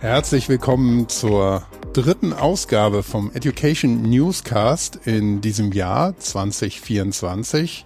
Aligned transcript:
Herzlich 0.00 0.48
willkommen 0.48 1.08
zur 1.08 1.64
dritten 1.92 2.32
Ausgabe 2.32 3.02
vom 3.02 3.32
Education 3.34 4.02
Newscast 4.02 4.94
in 5.04 5.40
diesem 5.40 5.72
Jahr 5.72 6.16
2024. 6.16 7.84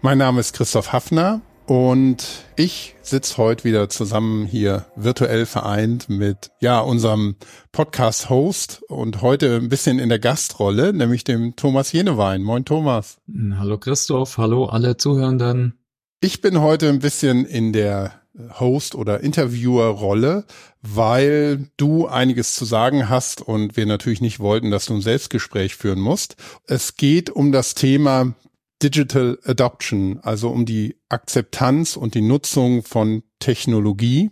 Mein 0.00 0.18
Name 0.18 0.40
ist 0.40 0.54
Christoph 0.54 0.92
Hafner 0.92 1.40
und 1.66 2.26
ich 2.56 2.96
sitze 3.02 3.36
heute 3.36 3.62
wieder 3.62 3.88
zusammen 3.88 4.44
hier 4.44 4.86
virtuell 4.96 5.46
vereint 5.46 6.08
mit 6.08 6.50
ja 6.58 6.80
unserem 6.80 7.36
Podcast-Host 7.70 8.82
und 8.88 9.22
heute 9.22 9.54
ein 9.54 9.68
bisschen 9.68 10.00
in 10.00 10.08
der 10.08 10.18
Gastrolle, 10.18 10.92
nämlich 10.92 11.22
dem 11.22 11.54
Thomas 11.54 11.92
Jenewein. 11.92 12.42
Moin 12.42 12.64
Thomas. 12.64 13.18
Hallo 13.56 13.78
Christoph, 13.78 14.36
hallo 14.36 14.64
alle 14.64 14.96
Zuhörenden. 14.96 15.78
Ich 16.20 16.40
bin 16.40 16.60
heute 16.60 16.88
ein 16.88 16.98
bisschen 16.98 17.44
in 17.44 17.72
der 17.72 18.21
Host- 18.58 18.94
oder 18.94 19.20
Interviewer-Rolle, 19.20 20.44
weil 20.80 21.70
du 21.76 22.06
einiges 22.06 22.54
zu 22.54 22.64
sagen 22.64 23.08
hast 23.08 23.42
und 23.42 23.76
wir 23.76 23.86
natürlich 23.86 24.20
nicht 24.20 24.40
wollten, 24.40 24.70
dass 24.70 24.86
du 24.86 24.94
ein 24.94 25.02
Selbstgespräch 25.02 25.76
führen 25.76 26.00
musst. 26.00 26.36
Es 26.66 26.96
geht 26.96 27.30
um 27.30 27.52
das 27.52 27.74
Thema 27.74 28.34
Digital 28.82 29.38
Adoption, 29.44 30.18
also 30.22 30.48
um 30.48 30.66
die 30.66 30.96
Akzeptanz 31.08 31.96
und 31.96 32.14
die 32.14 32.22
Nutzung 32.22 32.82
von 32.82 33.22
Technologie 33.38 34.30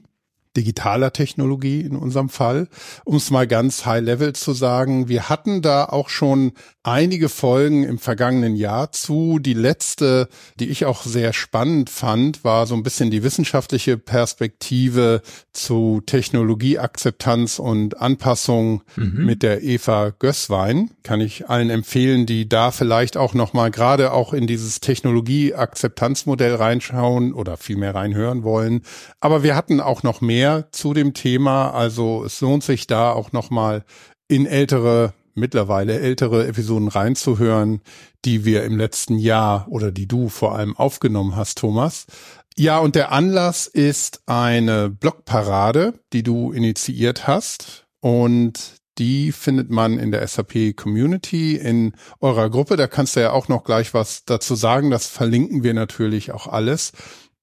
digitaler 0.56 1.12
Technologie 1.12 1.80
in 1.80 1.96
unserem 1.96 2.28
Fall. 2.28 2.69
Um 3.05 3.16
es 3.16 3.30
mal 3.30 3.46
ganz 3.46 3.86
high 3.86 4.02
level 4.02 4.32
zu 4.32 4.52
sagen, 4.52 5.08
wir 5.08 5.28
hatten 5.28 5.62
da 5.62 5.84
auch 5.84 6.08
schon 6.08 6.52
einige 6.83 7.29
Folgen 7.29 7.84
im 7.84 7.98
vergangenen 7.98 8.57
Jahr 8.57 8.93
zu. 8.93 9.39
Die 9.39 9.55
letzte, 9.55 10.29
die 10.59 10.69
ich 10.69 10.84
auch 10.84 11.05
sehr 11.05 11.33
spannend 11.33 11.91
fand, 11.91 12.43
war 12.43 12.66
so 12.66 12.75
ein 12.75 12.83
bisschen 12.83 13.11
die 13.11 13.23
wissenschaftliche 13.23 13.97
Perspektive 13.98 15.22
zu 15.53 16.03
Technologieakzeptanz 16.05 17.59
und 17.59 18.00
Anpassung 18.00 18.83
mhm. 18.97 19.25
mit 19.25 19.42
der 19.42 19.62
Eva 19.62 20.11
Gößwein. 20.19 20.91
Kann 21.03 21.20
ich 21.20 21.48
allen 21.48 21.70
empfehlen, 21.70 22.27
die 22.27 22.48
da 22.48 22.70
vielleicht 22.70 23.17
auch 23.17 23.34
nochmal 23.34 23.70
gerade 23.70 24.12
auch 24.12 24.33
in 24.33 24.47
dieses 24.47 24.81
Technologieakzeptanzmodell 24.81 26.55
reinschauen 26.55 27.33
oder 27.33 27.56
viel 27.56 27.77
mehr 27.77 27.94
reinhören 27.94 28.42
wollen. 28.42 28.83
Aber 29.20 29.42
wir 29.42 29.55
hatten 29.55 29.81
auch 29.81 30.03
noch 30.03 30.20
mehr 30.20 30.41
mehr 30.41 30.69
zu 30.72 30.94
dem 30.94 31.12
Thema. 31.12 31.70
Also 31.70 32.25
es 32.25 32.41
lohnt 32.41 32.65
sich 32.65 32.87
da 32.87 33.12
auch 33.12 33.33
nochmal 33.33 33.84
in 34.28 34.47
ältere, 34.47 35.12
mittlerweile 35.41 35.98
ältere 35.98 36.46
Episoden 36.46 36.88
reinzuhören, 36.88 37.80
die 38.24 38.44
wir 38.44 38.64
im 38.64 38.77
letzten 38.77 39.19
Jahr 39.19 39.66
oder 39.69 39.91
die 39.91 40.06
du 40.06 40.28
vor 40.28 40.55
allem 40.55 40.77
aufgenommen 40.77 41.34
hast, 41.34 41.58
Thomas. 41.58 42.06
Ja, 42.56 42.78
und 42.78 42.94
der 42.94 43.10
Anlass 43.10 43.66
ist 43.66 44.22
eine 44.27 44.91
Blogparade, 44.91 45.94
die 46.12 46.22
du 46.22 46.52
initiiert 46.52 47.27
hast. 47.27 47.86
Und 48.00 48.80
die 48.98 49.32
findet 49.32 49.70
man 49.70 49.98
in 49.98 50.10
der 50.10 50.27
SAP 50.27 50.77
Community 50.77 51.56
in 51.56 51.94
eurer 52.20 52.50
Gruppe. 52.50 52.77
Da 52.77 52.86
kannst 52.86 53.16
du 53.16 53.20
ja 53.20 53.32
auch 53.32 53.48
noch 53.48 53.64
gleich 53.64 53.94
was 53.94 54.25
dazu 54.25 54.54
sagen. 54.54 54.91
Das 54.91 55.06
verlinken 55.06 55.62
wir 55.62 55.75
natürlich 55.75 56.32
auch 56.32 56.47
alles. 56.47 56.92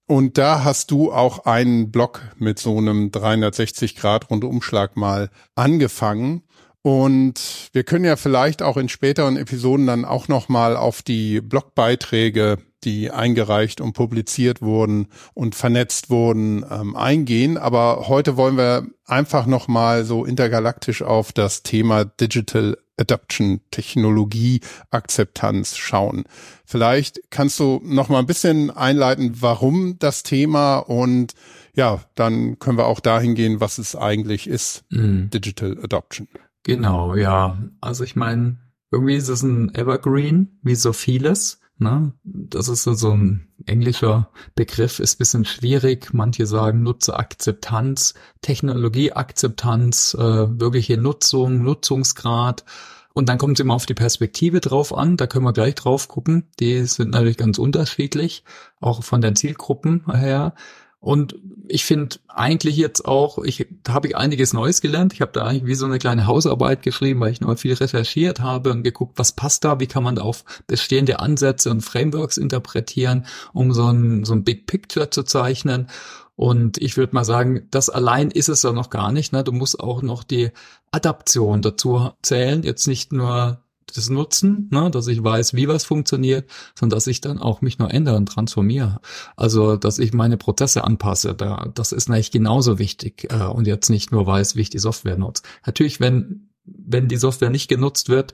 Und 0.06 0.38
da 0.38 0.64
hast 0.64 0.92
du 0.92 1.12
auch 1.12 1.46
einen 1.46 1.92
Blog 1.92 2.22
mit 2.38 2.60
so 2.60 2.78
einem 2.78 3.12
360 3.12 3.96
Grad 3.96 4.30
Rundumschlag 4.30 4.96
mal 4.96 5.30
angefangen. 5.56 6.44
Und 6.88 7.68
wir 7.74 7.84
können 7.84 8.06
ja 8.06 8.16
vielleicht 8.16 8.62
auch 8.62 8.78
in 8.78 8.88
späteren 8.88 9.36
Episoden 9.36 9.88
dann 9.88 10.06
auch 10.06 10.30
noch 10.30 10.48
mal 10.48 10.78
auf 10.78 11.02
die 11.02 11.42
Blogbeiträge, 11.42 12.60
die 12.86 13.12
eingereicht 13.12 13.82
und 13.82 13.92
publiziert 13.92 14.62
wurden 14.62 15.08
und 15.34 15.54
vernetzt 15.54 16.10
wurden, 16.10 16.66
ähm, 16.72 16.96
eingehen. 16.96 17.58
Aber 17.58 18.08
heute 18.08 18.38
wollen 18.38 18.56
wir 18.56 18.88
einfach 19.06 19.48
noch 19.48 19.68
mal 19.68 20.06
so 20.06 20.24
intergalaktisch 20.24 21.02
auf 21.02 21.34
das 21.34 21.62
Thema 21.62 22.06
Digital 22.06 22.78
Adoption, 22.96 23.60
Technologie, 23.70 24.62
Akzeptanz 24.90 25.76
schauen. 25.76 26.24
Vielleicht 26.64 27.20
kannst 27.30 27.60
du 27.60 27.82
noch 27.84 28.08
mal 28.08 28.20
ein 28.20 28.28
bisschen 28.28 28.72
einleiten, 28.72 29.42
warum 29.42 30.00
das 30.00 30.24
Thema 30.24 30.78
und 30.78 31.34
ja, 31.76 32.00
dann 32.16 32.60
können 32.60 32.78
wir 32.78 32.88
auch 32.88 33.02
dahin 33.02 33.36
gehen, 33.36 33.60
was 33.60 33.78
es 33.78 33.94
eigentlich 33.98 34.48
ist, 34.48 34.86
mhm. 34.90 35.30
Digital 35.30 35.78
Adoption. 35.84 36.30
Genau, 36.64 37.16
ja. 37.16 37.58
Also 37.82 38.04
ich 38.04 38.16
meine, 38.16 38.58
irgendwie 38.92 39.16
ist 39.16 39.30
es 39.30 39.44
ein 39.44 39.74
Evergreen, 39.74 40.60
wie 40.62 40.76
so 40.76 40.94
vieles. 40.94 41.62
Ne? 41.80 42.14
Das 42.24 42.70
ist 42.70 42.84
so 42.84 43.12
ein 43.12 43.48
englischer 43.66 44.32
Begriff, 44.56 45.00
ist 45.00 45.20
bisschen 45.20 45.46
schwierig. 45.46 46.14
Manche 46.14 46.48
sagen 46.48 46.84
Nutzerakzeptanz, 46.84 48.16
Technologieakzeptanz, 48.42 50.16
äh, 50.16 50.60
wirkliche 50.60 50.98
Nutzung, 50.98 51.62
Nutzungsgrad. 51.62 52.66
Und 53.14 53.30
dann 53.30 53.38
kommt 53.38 53.58
es 53.58 53.64
immer 53.64 53.74
auf 53.74 53.86
die 53.86 53.94
Perspektive 53.94 54.60
drauf 54.60 54.96
an. 54.96 55.18
Da 55.18 55.28
können 55.28 55.46
wir 55.46 55.54
gleich 55.54 55.76
drauf 55.76 56.08
gucken. 56.08 56.50
Die 56.60 56.84
sind 56.86 57.12
natürlich 57.12 57.38
ganz 57.38 57.58
unterschiedlich, 57.58 58.44
auch 58.80 59.04
von 59.04 59.22
den 59.22 59.36
Zielgruppen 59.36 60.04
her. 60.12 60.54
Und 61.00 61.36
ich 61.68 61.86
finde 61.86 62.18
eigentlich 62.28 62.76
jetzt 62.76 63.06
auch, 63.06 63.38
ich 63.44 63.68
habe 63.88 64.08
ich 64.08 64.18
einiges 64.18 64.54
Neues 64.54 64.82
gelernt. 64.82 65.14
Ich 65.14 65.22
habe 65.22 65.32
da 65.32 65.46
eigentlich 65.46 65.66
wie 65.66 65.76
so 65.76 65.86
eine 65.86 66.00
kleine 66.00 66.26
Hausarbeit 66.26 66.82
geschrieben, 66.82 67.20
weil 67.20 67.32
ich 67.32 67.42
noch 67.42 67.58
viel 67.58 67.74
recherchiert 67.74 68.40
habe 68.40 68.72
und 68.72 68.84
geguckt, 68.84 69.20
was 69.20 69.32
passt 69.32 69.64
da, 69.64 69.80
wie 69.80 69.88
kann 69.88 70.04
man 70.04 70.16
da 70.16 70.24
auf 70.24 70.44
bestehende 70.66 71.20
Ansätze 71.20 71.70
und 71.70 71.82
Frameworks 71.82 72.38
interpretieren, 72.38 73.26
um 73.54 73.74
so 73.74 73.88
ein, 73.88 74.26
so 74.26 74.34
ein 74.34 74.44
Big 74.44 74.66
Picture 74.66 75.10
zu 75.10 75.24
zeichnen. 75.24 75.88
Und 76.36 76.78
ich 76.80 76.98
würde 76.98 77.16
mal 77.16 77.26
sagen, 77.26 77.68
das 77.72 77.90
allein 77.90 78.30
ist 78.32 78.50
es 78.50 78.64
ja 78.64 78.72
noch 78.72 78.90
gar 78.90 79.12
nicht. 79.12 79.34
Ne? 79.34 79.44
Du 79.44 79.52
musst 79.52 79.80
auch 79.80 80.02
noch 80.02 80.24
die 80.24 80.52
Adaption 80.92 81.62
dazu 81.62 82.12
zählen. 82.22 82.64
Jetzt 82.64 82.88
nicht 82.88 83.12
nur 83.12 83.64
das 83.96 84.10
Nutzen, 84.10 84.70
ne, 84.72 84.92
dass 84.92 85.08
ich 85.08 85.24
weiß, 85.24 85.54
wie 85.54 85.68
was 85.68 85.86
funktioniert, 85.86 86.50
sondern 86.76 86.98
dass 86.98 87.08
ich 87.08 87.22
dann 87.22 87.40
auch 87.40 87.62
mich 87.62 87.80
noch 87.80 87.90
ändere 87.90 88.18
und 88.18 88.28
transformiere. 88.28 89.00
Also, 89.36 89.76
dass 89.76 90.00
ich 90.00 90.14
meine 90.14 90.38
Prozesse 90.38 90.84
anpasse, 90.84 91.34
da, 91.34 91.70
das 91.74 91.92
ist 91.92 92.10
eigentlich 92.10 92.32
genauso 92.32 92.80
wichtig 92.80 93.28
äh, 93.32 93.44
und 93.44 93.68
jetzt 93.68 93.90
nicht 93.90 94.12
nur 94.12 94.28
weiß, 94.28 94.56
wie 94.56 94.62
ich 94.62 94.70
die 94.70 94.80
Software 94.80 95.18
nutze. 95.18 95.44
Natürlich, 95.66 96.00
wenn, 96.00 96.50
wenn 96.66 97.08
die 97.08 97.18
Software 97.18 97.50
nicht 97.50 97.68
genutzt 97.68 98.10
wird, 98.10 98.34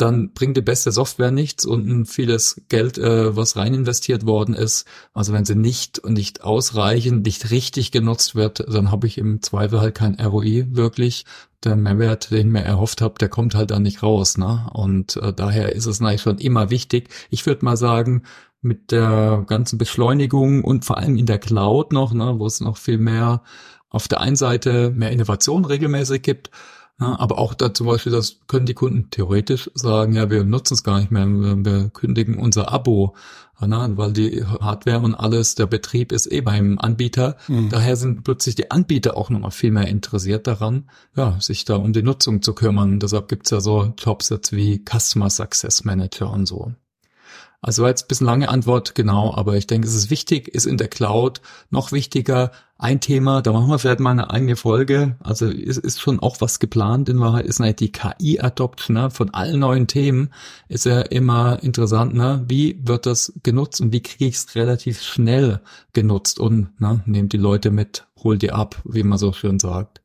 dann 0.00 0.32
bringt 0.32 0.56
die 0.56 0.62
beste 0.62 0.92
Software 0.92 1.30
nichts 1.30 1.64
und 1.64 2.06
vieles 2.06 2.62
Geld, 2.68 2.98
äh, 2.98 3.36
was 3.36 3.56
rein 3.56 3.74
investiert 3.74 4.26
worden 4.26 4.54
ist. 4.54 4.86
Also 5.12 5.32
wenn 5.32 5.44
sie 5.44 5.54
nicht 5.54 5.98
und 5.98 6.14
nicht 6.14 6.42
ausreichend, 6.42 7.24
nicht 7.24 7.50
richtig 7.50 7.92
genutzt 7.92 8.34
wird, 8.34 8.64
dann 8.68 8.90
habe 8.90 9.06
ich 9.06 9.18
im 9.18 9.42
Zweifel 9.42 9.80
halt 9.80 9.94
kein 9.94 10.20
ROI 10.20 10.66
wirklich. 10.70 11.24
Der 11.64 11.76
Mehrwert, 11.76 12.30
den 12.30 12.46
ich 12.46 12.52
mir 12.52 12.62
erhofft 12.62 13.02
habe, 13.02 13.18
der 13.18 13.28
kommt 13.28 13.54
halt 13.54 13.70
dann 13.70 13.82
nicht 13.82 14.02
raus. 14.02 14.38
Ne? 14.38 14.68
Und 14.72 15.16
äh, 15.16 15.32
daher 15.32 15.74
ist 15.74 15.86
es 15.86 16.00
eigentlich 16.00 16.22
schon 16.22 16.38
immer 16.38 16.70
wichtig. 16.70 17.10
Ich 17.28 17.44
würde 17.44 17.64
mal 17.64 17.76
sagen, 17.76 18.22
mit 18.62 18.92
der 18.92 19.44
ganzen 19.46 19.78
Beschleunigung 19.78 20.64
und 20.64 20.84
vor 20.84 20.98
allem 20.98 21.16
in 21.16 21.26
der 21.26 21.38
Cloud 21.38 21.92
noch, 21.92 22.12
ne, 22.12 22.34
wo 22.38 22.46
es 22.46 22.60
noch 22.60 22.76
viel 22.76 22.98
mehr 22.98 23.42
auf 23.88 24.06
der 24.06 24.20
einen 24.20 24.36
Seite 24.36 24.90
mehr 24.90 25.10
Innovation 25.10 25.64
regelmäßig 25.64 26.22
gibt, 26.22 26.50
ja, 27.00 27.18
aber 27.18 27.38
auch 27.38 27.54
da 27.54 27.72
zum 27.72 27.86
Beispiel, 27.86 28.12
das 28.12 28.40
können 28.46 28.66
die 28.66 28.74
Kunden 28.74 29.08
theoretisch 29.10 29.70
sagen, 29.74 30.12
ja, 30.12 30.28
wir 30.30 30.44
nutzen 30.44 30.74
es 30.74 30.84
gar 30.84 31.00
nicht 31.00 31.10
mehr, 31.10 31.26
wir 31.26 31.88
kündigen 31.90 32.38
unser 32.38 32.72
Abo, 32.72 33.14
ja, 33.60 33.96
weil 33.96 34.12
die 34.12 34.44
Hardware 34.44 35.00
und 35.00 35.14
alles, 35.14 35.54
der 35.54 35.66
Betrieb 35.66 36.12
ist 36.12 36.30
eh 36.30 36.40
beim 36.40 36.78
Anbieter. 36.78 37.36
Mhm. 37.48 37.68
Daher 37.70 37.96
sind 37.96 38.24
plötzlich 38.24 38.54
die 38.54 38.70
Anbieter 38.70 39.16
auch 39.16 39.30
nochmal 39.30 39.50
viel 39.50 39.70
mehr 39.70 39.88
interessiert 39.88 40.46
daran, 40.46 40.90
ja, 41.16 41.38
sich 41.40 41.64
da 41.64 41.76
um 41.76 41.92
die 41.92 42.02
Nutzung 42.02 42.42
zu 42.42 42.54
kümmern. 42.54 43.00
Deshalb 43.00 43.28
gibt's 43.28 43.50
ja 43.50 43.60
so 43.60 43.92
Jobs 43.98 44.28
jetzt 44.28 44.52
wie 44.52 44.82
Customer 44.84 45.30
Success 45.30 45.84
Manager 45.84 46.30
und 46.30 46.46
so. 46.46 46.72
Also 47.62 47.86
jetzt 47.86 48.04
ein 48.04 48.08
bisschen 48.08 48.26
lange 48.26 48.48
Antwort, 48.48 48.94
genau, 48.94 49.34
aber 49.34 49.56
ich 49.56 49.66
denke, 49.66 49.86
es 49.86 49.94
ist 49.94 50.08
wichtig, 50.08 50.48
ist 50.48 50.64
in 50.64 50.78
der 50.78 50.88
Cloud 50.88 51.42
noch 51.68 51.92
wichtiger. 51.92 52.52
Ein 52.78 53.00
Thema, 53.00 53.42
da 53.42 53.52
machen 53.52 53.68
wir 53.68 53.78
vielleicht 53.78 54.00
mal 54.00 54.12
eine 54.12 54.30
eigene 54.30 54.56
Folge. 54.56 55.16
Also 55.20 55.46
ist, 55.46 55.76
ist 55.76 56.00
schon 56.00 56.20
auch 56.20 56.40
was 56.40 56.58
geplant. 56.58 57.10
In 57.10 57.20
Wahrheit 57.20 57.44
ist 57.44 57.60
halt 57.60 57.80
die 57.80 57.92
KI-Adoption 57.92 58.96
ne, 58.96 59.10
von 59.10 59.34
allen 59.34 59.60
neuen 59.60 59.86
Themen. 59.86 60.30
Ist 60.68 60.86
ja 60.86 61.02
immer 61.02 61.62
interessant, 61.62 62.14
ne? 62.14 62.42
wie 62.48 62.80
wird 62.82 63.04
das 63.04 63.34
genutzt 63.42 63.82
und 63.82 63.92
wie 63.92 64.02
kriege 64.02 64.24
ich 64.24 64.36
es 64.36 64.54
relativ 64.54 65.02
schnell 65.02 65.60
genutzt 65.92 66.40
und 66.40 66.80
ne, 66.80 67.02
nehmt 67.04 67.34
die 67.34 67.38
Leute 67.38 67.70
mit, 67.70 68.06
hol 68.22 68.38
die 68.38 68.52
ab, 68.52 68.80
wie 68.84 69.02
man 69.02 69.18
so 69.18 69.34
schön 69.34 69.58
sagt. 69.58 70.00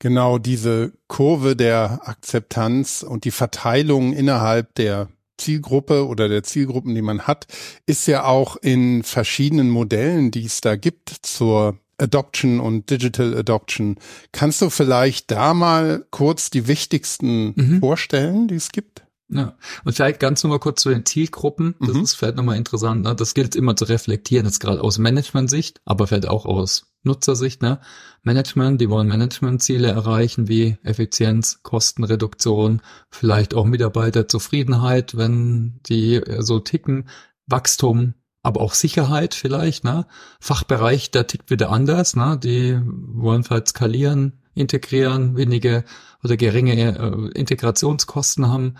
Genau, 0.00 0.36
diese 0.36 0.92
Kurve 1.08 1.56
der 1.56 2.06
Akzeptanz 2.06 3.02
und 3.02 3.24
die 3.24 3.30
Verteilung 3.30 4.12
innerhalb 4.12 4.74
der 4.74 5.08
Zielgruppe 5.38 6.06
oder 6.06 6.28
der 6.28 6.42
Zielgruppen, 6.42 6.94
die 6.94 7.02
man 7.02 7.22
hat, 7.22 7.46
ist 7.86 8.06
ja 8.06 8.24
auch 8.24 8.56
in 8.56 9.02
verschiedenen 9.02 9.70
Modellen, 9.70 10.30
die 10.30 10.44
es 10.44 10.60
da 10.60 10.76
gibt 10.76 11.10
zur 11.22 11.78
Adoption 11.98 12.60
und 12.60 12.90
Digital 12.90 13.36
Adoption. 13.36 13.96
Kannst 14.32 14.62
du 14.62 14.70
vielleicht 14.70 15.30
da 15.30 15.54
mal 15.54 16.06
kurz 16.10 16.50
die 16.50 16.68
wichtigsten 16.68 17.54
mhm. 17.56 17.80
vorstellen, 17.80 18.48
die 18.48 18.54
es 18.54 18.70
gibt? 18.70 19.04
Ja, 19.30 19.56
und 19.84 19.92
vielleicht 19.92 20.20
ganz 20.20 20.42
nochmal 20.42 20.58
kurz 20.58 20.80
zu 20.80 20.88
den 20.88 21.04
Zielgruppen. 21.04 21.74
Das 21.80 21.94
mhm. 21.94 22.02
ist 22.02 22.14
vielleicht 22.14 22.36
nochmal 22.36 22.56
interessant. 22.56 23.02
Ne? 23.02 23.14
Das 23.14 23.34
gilt 23.34 23.56
immer 23.56 23.76
zu 23.76 23.84
reflektieren, 23.84 24.46
jetzt 24.46 24.60
gerade 24.60 24.82
aus 24.82 24.98
Management-Sicht, 24.98 25.80
aber 25.84 26.06
vielleicht 26.06 26.28
auch 26.28 26.46
aus 26.46 26.87
Nutzersicht, 27.08 27.62
ne? 27.62 27.80
Management, 28.22 28.80
die 28.80 28.90
wollen 28.90 29.08
Managementziele 29.08 29.88
erreichen 29.88 30.48
wie 30.48 30.76
Effizienz, 30.82 31.60
Kostenreduktion, 31.62 32.82
vielleicht 33.10 33.54
auch 33.54 33.64
Mitarbeiterzufriedenheit, 33.64 35.16
wenn 35.16 35.80
die 35.88 36.20
so 36.38 36.60
ticken, 36.60 37.08
Wachstum, 37.46 38.14
aber 38.42 38.60
auch 38.60 38.74
Sicherheit 38.74 39.34
vielleicht, 39.34 39.84
ne? 39.84 40.06
Fachbereich, 40.40 41.10
der 41.10 41.26
tickt 41.26 41.50
wieder 41.50 41.70
anders, 41.70 42.14
ne? 42.14 42.38
Die 42.42 42.80
wollen 42.84 43.44
vielleicht 43.44 43.68
skalieren, 43.68 44.40
integrieren, 44.54 45.36
wenige 45.36 45.84
oder 46.22 46.36
geringe 46.36 46.74
äh, 46.74 47.38
Integrationskosten 47.38 48.48
haben. 48.48 48.74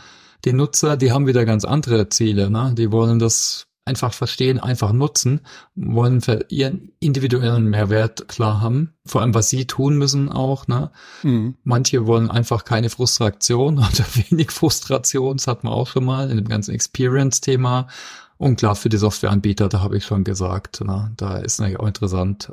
Die 0.45 0.53
Nutzer, 0.53 0.97
die 0.97 1.13
haben 1.13 1.27
wieder 1.27 1.45
ganz 1.45 1.65
andere 1.65 2.09
Ziele, 2.09 2.51
ne? 2.51 2.73
Die 2.77 2.93
wollen 2.93 3.19
das 3.19 3.68
einfach 3.89 4.13
verstehen, 4.13 4.61
einfach 4.61 4.93
nutzen, 4.93 5.41
wollen 5.75 6.21
für 6.21 6.47
ihren 6.49 6.93
individuellen 7.01 7.69
Mehrwert 7.69 8.29
klar 8.29 8.61
haben, 8.61 8.95
vor 9.05 9.23
allem 9.23 9.35
was 9.35 9.51
sie 9.51 9.67
tun 9.67 9.99
müssen 9.99 10.31
auch. 10.31 10.69
Ne? 10.69 10.91
Mhm. 11.25 11.57
Manche 11.65 12.07
wollen 12.07 12.31
einfach 12.31 12.65
keine 12.65 12.91
Frustration 12.91 13.79
oder 13.79 14.05
wenig 14.15 14.53
Frustration, 14.53 15.39
das 15.39 15.47
hat 15.47 15.65
man 15.65 15.73
auch 15.73 15.89
schon 15.89 16.05
mal 16.05 16.31
in 16.31 16.37
dem 16.37 16.49
ganzen 16.49 16.75
Experience-Thema. 16.75 17.89
Und 18.37 18.61
klar, 18.61 18.77
für 18.77 18.89
die 18.89 18.99
Softwareanbieter, 18.99 19.69
da 19.69 19.81
habe 19.81 19.97
ich 19.97 20.05
schon 20.05 20.23
gesagt, 20.23 20.81
ne? 20.85 21.11
da 21.17 21.39
ist 21.39 21.59
natürlich 21.59 21.81
auch 21.81 21.89
interessant. 21.89 22.53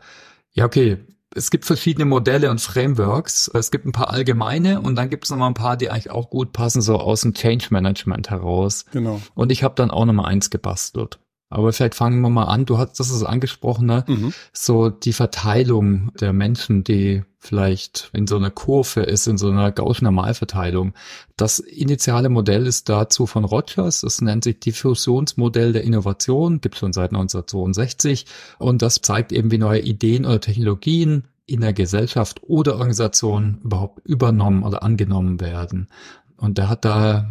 Ja, 0.53 0.65
okay, 0.65 0.97
es 1.35 1.51
gibt 1.51 1.65
verschiedene 1.65 2.05
Modelle 2.05 2.49
und 2.49 2.61
Frameworks. 2.61 3.51
Es 3.53 3.69
gibt 3.69 3.85
ein 3.85 3.91
paar 3.91 4.09
allgemeine 4.09 4.81
und 4.81 4.95
dann 4.95 5.09
gibt 5.09 5.25
es 5.25 5.31
noch 5.31 5.37
mal 5.37 5.47
ein 5.47 5.53
paar, 5.53 5.75
die 5.75 5.89
eigentlich 5.89 6.09
auch 6.09 6.29
gut 6.29 6.53
passen, 6.53 6.81
so 6.81 6.97
aus 6.97 7.21
dem 7.21 7.33
Change 7.33 7.67
Management 7.71 8.29
heraus. 8.29 8.85
Genau. 8.91 9.21
Und 9.35 9.51
ich 9.51 9.61
habe 9.61 9.75
dann 9.75 9.91
auch 9.91 10.05
noch 10.05 10.13
mal 10.13 10.25
eins 10.25 10.49
gebastelt. 10.49 11.19
Aber 11.49 11.71
vielleicht 11.71 11.95
fangen 11.95 12.21
wir 12.21 12.29
mal 12.29 12.45
an. 12.45 12.65
Du 12.65 12.77
hast 12.77 12.99
das 12.99 13.11
ist 13.11 13.23
angesprochen, 13.23 13.85
ne? 13.85 14.03
Mhm. 14.07 14.33
So 14.51 14.89
die 14.89 15.13
Verteilung 15.13 16.11
der 16.19 16.33
Menschen, 16.33 16.83
die 16.83 17.23
vielleicht 17.37 18.09
in 18.13 18.25
so 18.25 18.37
einer 18.37 18.49
Kurve 18.49 19.01
ist, 19.01 19.27
in 19.27 19.37
so 19.37 19.49
einer 19.49 19.71
Gaußschen 19.71 20.05
Normalverteilung. 20.05 20.93
Das 21.37 21.59
initiale 21.59 22.29
Modell 22.29 22.65
ist 22.65 22.89
dazu 22.89 23.27
von 23.27 23.45
Rogers. 23.45 24.01
Es 24.01 24.21
nennt 24.21 24.43
sich 24.43 24.59
Diffusionsmodell 24.59 25.71
der 25.71 25.83
Innovation, 25.83 26.61
gibt 26.61 26.77
schon 26.77 26.93
seit 26.93 27.11
1962. 27.11 28.25
Und 28.57 28.81
das 28.81 29.01
zeigt 29.01 29.31
eben, 29.31 29.51
wie 29.51 29.59
neue 29.59 29.81
Ideen 29.81 30.25
oder 30.25 30.41
Technologien 30.41 31.27
in 31.45 31.61
der 31.61 31.73
Gesellschaft 31.73 32.41
oder 32.43 32.73
Organisation 32.73 33.59
überhaupt 33.63 34.03
übernommen 34.05 34.63
oder 34.63 34.81
angenommen 34.81 35.39
werden. 35.39 35.89
Und 36.37 36.57
der 36.57 36.69
hat 36.69 36.83
da 36.85 37.29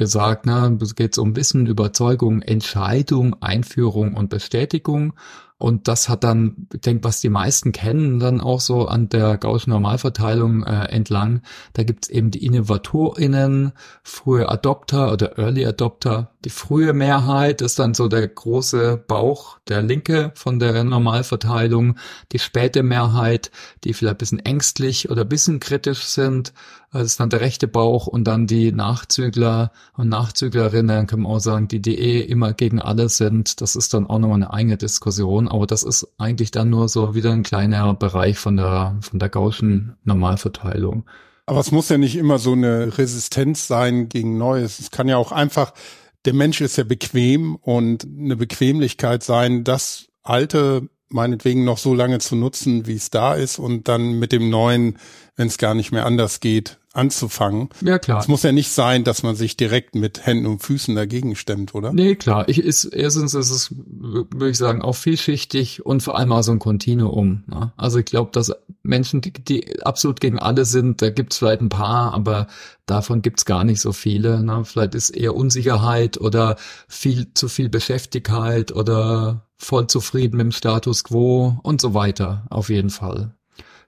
gesagt, 0.00 0.46
ne, 0.46 0.78
es 0.80 0.94
geht 0.94 1.18
um 1.18 1.36
Wissen, 1.36 1.66
Überzeugung, 1.66 2.40
Entscheidung, 2.40 3.36
Einführung 3.42 4.14
und 4.14 4.30
Bestätigung. 4.30 5.12
Und 5.58 5.88
das 5.88 6.08
hat 6.08 6.24
dann, 6.24 6.68
ich 6.72 6.80
denke, 6.80 7.04
was 7.04 7.20
die 7.20 7.28
meisten 7.28 7.72
kennen, 7.72 8.18
dann 8.18 8.40
auch 8.40 8.60
so 8.60 8.88
an 8.88 9.10
der 9.10 9.36
Gaußschen 9.36 9.70
Normalverteilung 9.74 10.64
äh, 10.64 10.86
entlang. 10.86 11.42
Da 11.74 11.82
gibt's 11.82 12.08
eben 12.08 12.30
die 12.30 12.46
InnovatorInnen, 12.46 13.72
frühe 14.02 14.48
Adopter 14.48 15.12
oder 15.12 15.36
Early 15.38 15.66
Adopter. 15.66 16.30
Die 16.44 16.50
frühe 16.50 16.94
Mehrheit 16.94 17.60
ist 17.60 17.78
dann 17.78 17.92
so 17.92 18.08
der 18.08 18.26
große 18.26 19.04
Bauch, 19.06 19.58
der 19.68 19.82
linke 19.82 20.32
von 20.34 20.58
der 20.58 20.82
Normalverteilung. 20.84 21.98
Die 22.32 22.38
späte 22.38 22.82
Mehrheit, 22.82 23.50
die 23.84 23.92
vielleicht 23.92 24.14
ein 24.14 24.18
bisschen 24.18 24.38
ängstlich 24.38 25.10
oder 25.10 25.22
ein 25.22 25.28
bisschen 25.28 25.60
kritisch 25.60 26.04
sind. 26.04 26.54
Das 26.92 27.02
ist 27.04 27.20
dann 27.20 27.28
der 27.30 27.42
rechte 27.42 27.68
Bauch 27.68 28.06
und 28.06 28.24
dann 28.24 28.46
die 28.46 28.72
Nachzügler 28.72 29.70
und 29.96 30.08
Nachzüglerinnen, 30.08 31.06
kann 31.06 31.20
man 31.20 31.30
auch 31.30 31.40
sagen, 31.40 31.68
die 31.68 31.80
die 31.80 31.98
eh 31.98 32.20
immer 32.20 32.54
gegen 32.54 32.80
alles 32.80 33.18
sind. 33.18 33.60
Das 33.60 33.76
ist 33.76 33.92
dann 33.92 34.06
auch 34.06 34.18
nochmal 34.18 34.36
eine 34.36 34.52
eigene 34.52 34.76
Diskussion 34.76 35.46
aber 35.50 35.66
das 35.66 35.82
ist 35.82 36.08
eigentlich 36.18 36.50
dann 36.50 36.70
nur 36.70 36.88
so 36.88 37.14
wieder 37.14 37.32
ein 37.32 37.42
kleiner 37.42 37.92
Bereich 37.94 38.38
von 38.38 38.56
der, 38.56 38.96
von 39.00 39.18
der 39.18 39.28
Gaußschen 39.28 39.96
Normalverteilung. 40.04 41.04
Aber 41.46 41.60
es 41.60 41.72
muss 41.72 41.88
ja 41.88 41.98
nicht 41.98 42.16
immer 42.16 42.38
so 42.38 42.52
eine 42.52 42.96
Resistenz 42.96 43.66
sein 43.66 44.08
gegen 44.08 44.38
Neues. 44.38 44.78
Es 44.78 44.90
kann 44.90 45.08
ja 45.08 45.16
auch 45.16 45.32
einfach, 45.32 45.72
der 46.24 46.34
Mensch 46.34 46.60
ist 46.60 46.76
ja 46.76 46.84
bequem 46.84 47.56
und 47.56 48.04
eine 48.04 48.36
Bequemlichkeit 48.36 49.22
sein, 49.22 49.64
das 49.64 50.08
Alte 50.22 50.88
meinetwegen 51.08 51.64
noch 51.64 51.78
so 51.78 51.94
lange 51.94 52.18
zu 52.18 52.36
nutzen, 52.36 52.86
wie 52.86 52.94
es 52.94 53.10
da 53.10 53.34
ist 53.34 53.58
und 53.58 53.88
dann 53.88 54.18
mit 54.18 54.32
dem 54.32 54.48
Neuen, 54.50 54.98
wenn 55.36 55.48
es 55.48 55.58
gar 55.58 55.74
nicht 55.74 55.92
mehr 55.92 56.06
anders 56.06 56.40
geht, 56.40 56.79
anzufangen. 56.92 57.68
Ja, 57.82 57.98
klar. 57.98 58.18
Es 58.18 58.26
muss 58.26 58.42
ja 58.42 58.50
nicht 58.50 58.70
sein, 58.70 59.04
dass 59.04 59.22
man 59.22 59.36
sich 59.36 59.56
direkt 59.56 59.94
mit 59.94 60.26
Händen 60.26 60.46
und 60.46 60.60
Füßen 60.60 60.94
dagegen 60.96 61.36
stemmt, 61.36 61.74
oder? 61.74 61.92
Nee, 61.92 62.16
klar. 62.16 62.48
Ich, 62.48 62.58
ist, 62.58 62.84
erstens 62.84 63.34
ist 63.34 63.50
es, 63.50 63.74
würde 63.76 64.50
ich 64.50 64.58
sagen, 64.58 64.82
auch 64.82 64.96
vielschichtig 64.96 65.86
und 65.86 66.02
vor 66.02 66.18
allem 66.18 66.32
auch 66.32 66.42
so 66.42 66.50
ein 66.50 66.58
Kontinuum. 66.58 67.44
Ne? 67.46 67.72
Also 67.76 67.98
ich 67.98 68.06
glaube, 68.06 68.30
dass 68.32 68.52
Menschen, 68.82 69.20
die, 69.20 69.32
die 69.32 69.82
absolut 69.82 70.20
gegen 70.20 70.40
alle 70.40 70.64
sind, 70.64 71.00
da 71.00 71.10
gibt 71.10 71.32
es 71.32 71.38
vielleicht 71.38 71.60
ein 71.60 71.68
paar, 71.68 72.12
aber 72.12 72.48
davon 72.86 73.22
gibt 73.22 73.38
es 73.38 73.44
gar 73.44 73.62
nicht 73.62 73.80
so 73.80 73.92
viele. 73.92 74.42
Ne? 74.42 74.64
Vielleicht 74.64 74.96
ist 74.96 75.10
eher 75.10 75.36
Unsicherheit 75.36 76.20
oder 76.20 76.56
viel 76.88 77.32
zu 77.34 77.48
viel 77.48 77.68
Beschäftigkeit 77.68 78.72
oder 78.72 79.46
voll 79.56 79.86
zufrieden 79.86 80.38
mit 80.38 80.44
dem 80.44 80.52
Status 80.52 81.04
quo 81.04 81.58
und 81.62 81.80
so 81.80 81.94
weiter, 81.94 82.46
auf 82.50 82.68
jeden 82.68 82.90
Fall. 82.90 83.34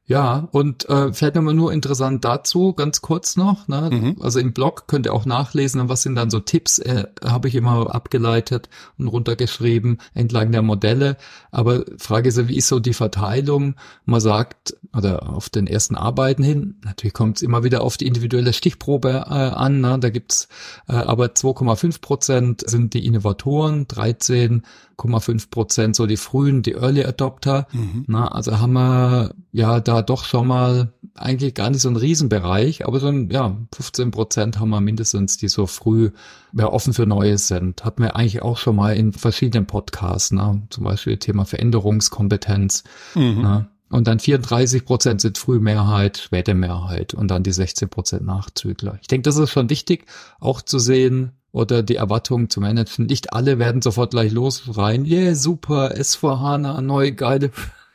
Ja, 0.05 0.49
und 0.51 0.89
äh, 0.89 1.13
vielleicht 1.13 1.37
nochmal 1.37 1.55
nur 1.55 1.73
interessant 1.73 2.25
dazu, 2.25 2.73
ganz 2.73 3.03
kurz 3.03 3.37
noch. 3.37 3.69
Ne? 3.69 3.89
Mhm. 3.93 4.17
Also 4.21 4.41
im 4.41 4.53
Blog 4.53 4.89
könnt 4.89 5.07
ihr 5.07 5.15
auch 5.15 5.27
nachlesen, 5.27 5.89
was 5.89 6.03
sind 6.03 6.17
dann 6.17 6.29
so 6.29 6.41
Tipps, 6.41 6.81
äh, 6.81 7.05
habe 7.25 7.47
ich 7.47 7.55
immer 7.55 7.95
abgeleitet 7.95 8.69
und 8.99 9.07
runtergeschrieben 9.07 9.99
entlang 10.13 10.51
der 10.51 10.63
Modelle. 10.63 11.17
Aber 11.53 11.85
Frage 11.99 12.29
ist 12.29 12.37
ja, 12.37 12.49
wie 12.49 12.57
ist 12.57 12.67
so 12.67 12.81
die 12.81 12.95
Verteilung? 12.95 13.77
Man 14.05 14.21
sagt, 14.21 14.77
oder 14.97 15.31
auf 15.31 15.49
den 15.49 15.69
ersten 15.69 15.95
Arbeiten 15.95 16.43
hin, 16.43 16.81
natürlich 16.85 17.15
kommt 17.15 17.37
es 17.37 17.43
immer 17.43 17.63
wieder 17.63 17.83
auf 17.83 17.97
die 17.97 18.07
individuelle 18.07 18.53
Stichprobe 18.53 19.25
äh, 19.29 19.33
an. 19.33 19.81
Ne? 19.81 20.01
Da 20.01 20.11
gibt's 20.11 20.49
äh, 20.89 20.95
aber 20.95 21.27
2,5 21.27 22.01
Prozent 22.01 22.69
sind 22.69 22.95
die 22.95 23.07
Innovatoren, 23.07 23.87
13 23.87 24.63
8,5 25.03 25.51
Prozent 25.51 25.97
so 25.97 26.07
die 26.07 26.17
frühen, 26.17 26.63
die 26.63 26.73
Early 26.73 27.05
Adopter. 27.05 27.67
Mhm. 27.73 28.05
Na, 28.07 28.29
also 28.29 28.59
haben 28.59 28.73
wir 28.73 29.35
ja 29.53 29.81
da 29.81 29.92
doch 30.01 30.25
schon 30.25 30.47
mal 30.47 30.93
eigentlich 31.15 31.55
gar 31.55 31.69
nicht 31.69 31.83
so 31.83 31.91
ein 31.91 31.97
Riesenbereich, 31.97 32.87
aber 32.87 33.01
so 33.01 33.09
ein, 33.09 33.29
ja, 33.31 33.57
15 33.75 34.11
Prozent 34.11 34.59
haben 34.59 34.71
wir 34.71 34.81
mindestens, 34.81 35.37
die 35.37 35.49
so 35.49 35.67
früh 35.67 36.11
ja, 36.55 36.67
offen 36.73 36.95
für 36.95 37.07
Neues 37.07 37.49
sind. 37.49 37.85
Hatten 37.85 38.03
wir 38.03 38.17
eigentlich 38.17 38.41
auch 38.41 38.57
schon 38.57 38.77
mal 38.77 38.97
in 38.97 39.13
verschiedenen 39.13 39.67
Podcasts, 39.67 40.31
ne? 40.31 40.63
zum 40.71 40.85
Beispiel 40.85 41.19
Thema 41.19 41.45
Veränderungskompetenz. 41.45 42.85
Mhm. 43.15 43.43
Ne? 43.43 43.69
Und 43.91 44.07
dann 44.07 44.21
34 44.21 44.87
Prozent 44.87 45.21
sind 45.21 45.37
Frühmehrheit, 45.37 46.17
späte 46.17 46.55
Mehrheit 46.55 47.13
und 47.13 47.29
dann 47.29 47.43
die 47.43 47.53
16 47.53 47.91
Prozent 47.91 48.25
Nachzügler. 48.25 48.99
Ich 49.03 49.09
denke, 49.09 49.25
das 49.25 49.37
ist 49.37 49.51
schon 49.51 49.69
wichtig, 49.69 50.07
auch 50.41 50.63
zu 50.63 50.79
sehen, 50.79 51.33
oder 51.53 51.83
die 51.83 51.97
Erwartungen 51.97 52.49
zu 52.49 52.61
managen. 52.61 53.07
Nicht 53.07 53.35
alle 53.35 53.59
werden 53.59 53.83
sofort 53.83 54.13
gleich 54.13 54.33
losrein. 54.33 55.05
Yeah, 55.05 55.35
super, 55.35 55.93
S4HANA, 55.95 56.81
neue 56.81 57.13
geile 57.13 57.51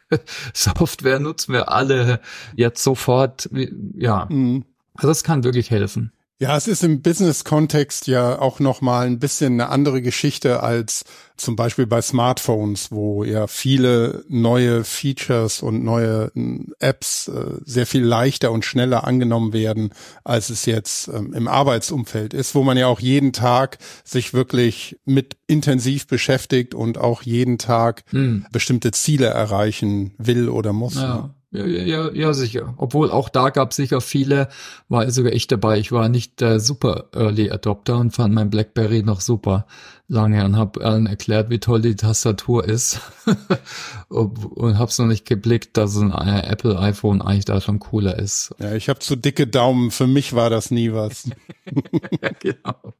Software 0.54 1.20
nutzen 1.20 1.54
wir 1.54 1.70
alle 1.70 2.20
jetzt 2.56 2.84
sofort. 2.84 3.50
Ja, 3.96 4.28
mhm. 4.30 4.66
also 4.96 5.08
das 5.08 5.24
kann 5.24 5.44
wirklich 5.44 5.72
helfen. 5.72 6.12
Ja, 6.40 6.56
es 6.56 6.68
ist 6.68 6.84
im 6.84 7.02
Business-Kontext 7.02 8.06
ja 8.06 8.38
auch 8.40 8.60
nochmal 8.60 9.08
ein 9.08 9.18
bisschen 9.18 9.54
eine 9.54 9.70
andere 9.70 10.04
Geschichte 10.04 10.62
als 10.62 11.04
zum 11.36 11.56
Beispiel 11.56 11.88
bei 11.88 12.00
Smartphones, 12.00 12.92
wo 12.92 13.24
ja 13.24 13.48
viele 13.48 14.24
neue 14.28 14.84
Features 14.84 15.64
und 15.64 15.84
neue 15.84 16.30
hm, 16.36 16.76
Apps 16.78 17.28
äh, 17.28 17.58
sehr 17.66 17.88
viel 17.88 18.04
leichter 18.04 18.52
und 18.52 18.66
schneller 18.66 19.06
angenommen 19.06 19.52
werden, 19.52 19.90
als 20.24 20.52
es 20.52 20.68
jetzt 20.68 21.08
ähm, 21.08 21.34
im 21.34 21.48
Arbeitsumfeld 21.48 22.36
ist, 22.36 22.54
wo 22.54 22.62
man 22.62 22.78
ja 22.78 22.86
auch 22.86 23.00
jeden 23.00 23.34
Tag 23.34 23.80
sich 24.04 24.36
wirklich 24.36 25.00
mit 25.06 25.38
intensiv 25.48 26.06
beschäftigt 26.06 26.76
und 26.76 27.00
auch 27.00 27.24
jeden 27.24 27.58
Tag 27.58 28.04
hm. 28.12 28.46
bestimmte 28.52 28.92
Ziele 28.92 29.26
erreichen 29.26 30.14
will 30.20 30.50
oder 30.50 30.72
muss. 30.72 30.96
Ja. 30.96 31.16
Ne? 31.16 31.34
Ja, 31.58 31.66
ja, 31.66 32.12
ja, 32.12 32.34
sicher. 32.34 32.76
Obwohl 32.78 33.10
auch 33.10 33.30
da 33.30 33.50
gab 33.50 33.72
es 33.72 33.78
sicher 33.78 34.00
viele, 34.00 34.48
war 34.90 35.10
sogar 35.10 35.34
ich 35.34 35.48
dabei. 35.48 35.80
Ich 35.80 35.92
war 35.92 36.08
nicht 36.08 36.40
der 36.40 36.60
super 36.60 37.06
Early 37.16 37.50
Adopter 37.50 37.98
und 37.98 38.12
fand 38.12 38.34
mein 38.34 38.52
BlackBerry 38.52 39.02
noch 39.02 39.22
super 39.22 39.66
lange 40.08 40.46
und 40.46 40.56
habe 40.56 40.86
allen 40.86 41.08
erklärt, 41.08 41.50
wie 41.50 41.60
toll 41.60 41.82
die 41.82 41.96
Tastatur 41.96 42.64
ist 42.64 43.02
und 44.10 44.78
habe 44.78 44.90
es 44.90 45.00
noch 45.00 45.08
nicht 45.08 45.26
geblickt, 45.26 45.78
dass 45.78 45.98
ein 45.98 46.12
Apple 46.12 46.78
iPhone 46.80 47.22
eigentlich 47.22 47.46
da 47.46 47.60
schon 47.60 47.80
cooler 47.80 48.20
ist. 48.20 48.54
Ja, 48.60 48.74
ich 48.74 48.88
habe 48.88 49.00
zu 49.00 49.16
dicke 49.16 49.48
Daumen. 49.48 49.90
Für 49.90 50.08
mich 50.08 50.34
war 50.34 50.50
das 50.50 50.70
nie 50.70 50.94
was. 50.94 51.30
ja, 52.22 52.30
genau. 52.40 52.94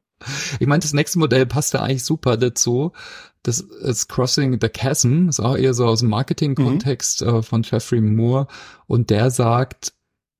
Ich 0.58 0.66
meine, 0.66 0.80
das 0.80 0.92
nächste 0.92 1.18
Modell 1.20 1.46
passt 1.46 1.74
da 1.74 1.80
eigentlich 1.80 2.04
super 2.04 2.36
dazu. 2.36 2.92
Das 3.42 3.60
ist 3.60 4.08
Crossing 4.08 4.58
the 4.60 4.68
Chasm, 4.68 5.28
ist 5.28 5.40
auch 5.40 5.56
eher 5.56 5.74
so 5.74 5.86
aus 5.86 6.00
dem 6.00 6.10
Marketing-Kontext 6.10 7.22
mhm. 7.22 7.28
äh, 7.28 7.42
von 7.42 7.62
Jeffrey 7.62 8.00
Moore. 8.00 8.46
Und 8.86 9.10
der 9.10 9.30
sagt, 9.30 9.92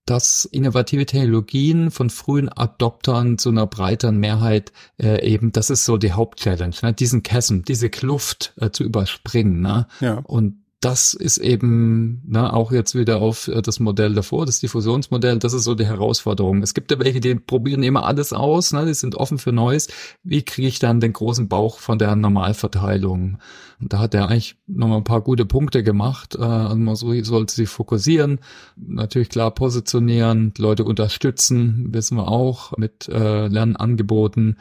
dass 0.09 0.47
innovative 0.47 1.05
Technologien 1.05 1.90
von 1.90 2.09
frühen 2.09 2.49
Adoptern 2.49 3.37
zu 3.37 3.50
einer 3.50 3.67
breiteren 3.67 4.17
Mehrheit 4.17 4.73
äh, 5.00 5.23
eben, 5.26 5.52
das 5.52 5.71
ist 5.71 5.85
so 5.85 5.99
die 5.99 6.12
Hauptchallenge, 6.12 6.76
ne? 6.83 6.95
diesen 6.95 7.23
Chasm, 7.23 7.61
diese 7.61 7.90
Kluft 7.90 8.55
äh, 8.57 8.71
zu 8.71 8.85
überspringen. 8.85 9.61
Ne? 9.61 9.87
Ja. 10.00 10.14
Und 10.25 10.64
das 10.80 11.12
ist 11.12 11.38
eben 11.38 12.23
ne, 12.25 12.52
auch 12.52 12.70
jetzt 12.70 12.94
wieder 12.94 13.20
auf 13.20 13.49
äh, 13.49 13.62
das 13.62 13.80
Modell 13.80 14.14
davor, 14.14 14.47
das 14.47 14.61
Diffusionsmodell, 14.61 15.38
das 15.38 15.52
ist 15.52 15.64
so 15.64 15.75
die 15.75 15.87
Herausforderung. 15.87 16.62
Es 16.62 16.73
gibt 16.73 16.92
ja 16.92 17.00
welche, 17.00 17.18
die 17.18 17.35
probieren 17.35 17.82
immer 17.82 18.04
alles 18.04 18.32
aus, 18.32 18.73
ne, 18.73 18.87
die 18.87 18.94
sind 18.94 19.16
offen 19.16 19.38
für 19.38 19.50
Neues. 19.50 19.88
Wie 20.23 20.42
kriege 20.42 20.68
ich 20.68 20.78
dann 20.78 21.00
den 21.00 21.12
großen 21.12 21.49
Bauch 21.49 21.80
von 21.80 21.99
der 21.99 22.14
Normalverteilung? 22.14 23.38
Und 23.80 23.92
da 23.92 23.99
hat 23.99 24.14
er 24.14 24.28
eigentlich 24.28 24.56
nochmal 24.68 24.99
ein 24.99 25.04
paar 25.04 25.20
gute 25.20 25.47
Punkte 25.47 25.82
gemacht. 25.82 26.37
Äh, 26.37 26.42
also 26.42 26.76
man 26.76 26.94
sollte 26.94 27.54
sich 27.54 27.68
fokussieren, 27.68 28.38
natürlich 28.76 29.30
klar 29.30 29.50
positionieren, 29.50 30.52
Leute 30.58 30.85
unterstützen, 30.85 31.92
wissen 31.92 32.16
wir 32.16 32.28
auch, 32.28 32.76
mit 32.76 33.08
äh, 33.08 33.49
Lernangeboten, 33.49 34.58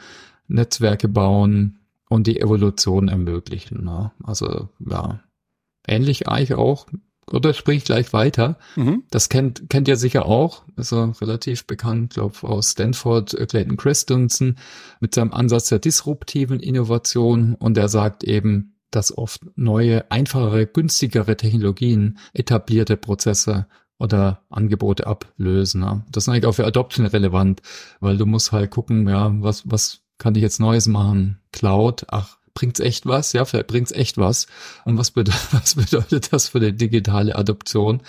Netzwerke 0.48 1.06
bauen 1.06 1.78
und 2.08 2.26
die 2.26 2.40
Evolution 2.40 3.06
ermöglichen. 3.06 3.84
Ne? 3.84 4.10
Also 4.24 4.68
ja, 4.80 5.20
ähnlich 5.88 6.28
eigentlich 6.28 6.54
auch, 6.54 6.86
oder 7.32 7.52
sprich 7.52 7.84
gleich 7.84 8.12
weiter. 8.12 8.58
Mhm. 8.76 9.04
Das 9.10 9.28
kennt, 9.28 9.68
kennt 9.68 9.88
ihr 9.88 9.96
sicher 9.96 10.26
auch, 10.26 10.64
ist 10.76 10.92
er 10.92 11.12
relativ 11.20 11.66
bekannt, 11.66 12.14
glaube 12.14 12.36
aus 12.42 12.72
Stanford, 12.72 13.34
äh, 13.34 13.46
Clayton 13.46 13.76
Christensen, 13.76 14.58
mit 15.00 15.14
seinem 15.14 15.32
Ansatz 15.32 15.68
der 15.68 15.78
disruptiven 15.78 16.60
Innovation 16.60 17.54
und 17.54 17.76
er 17.76 17.88
sagt 17.88 18.24
eben, 18.24 18.74
dass 18.90 19.16
oft 19.16 19.42
neue, 19.56 20.10
einfachere, 20.10 20.66
günstigere 20.66 21.36
Technologien 21.36 22.18
etablierte 22.32 22.96
Prozesse 22.96 23.66
oder 23.98 24.44
Angebote 24.48 25.06
ablösen. 25.06 25.82
Ne? 25.82 26.04
Das 26.10 26.24
ist 26.24 26.28
eigentlich 26.28 26.46
auch 26.46 26.54
für 26.54 26.66
Adoption 26.66 27.06
relevant, 27.06 27.60
weil 28.00 28.16
du 28.16 28.24
musst 28.24 28.52
halt 28.52 28.70
gucken, 28.70 29.06
ja, 29.08 29.30
was, 29.42 29.70
was 29.70 30.00
kann 30.18 30.34
ich 30.34 30.42
jetzt 30.42 30.60
Neues 30.60 30.86
machen? 30.86 31.40
Cloud, 31.52 32.06
ach, 32.08 32.37
bringt's 32.58 32.80
echt 32.80 33.06
was? 33.06 33.32
Ja, 33.32 33.44
vielleicht 33.44 33.68
bringt's 33.68 33.92
echt 33.92 34.18
was. 34.18 34.48
Und 34.84 34.98
was 34.98 35.12
bedeutet, 35.12 35.48
was 35.52 35.76
bedeutet 35.76 36.32
das 36.32 36.48
für 36.48 36.58
die 36.58 36.72
digitale 36.72 37.36
Adoption? 37.36 38.02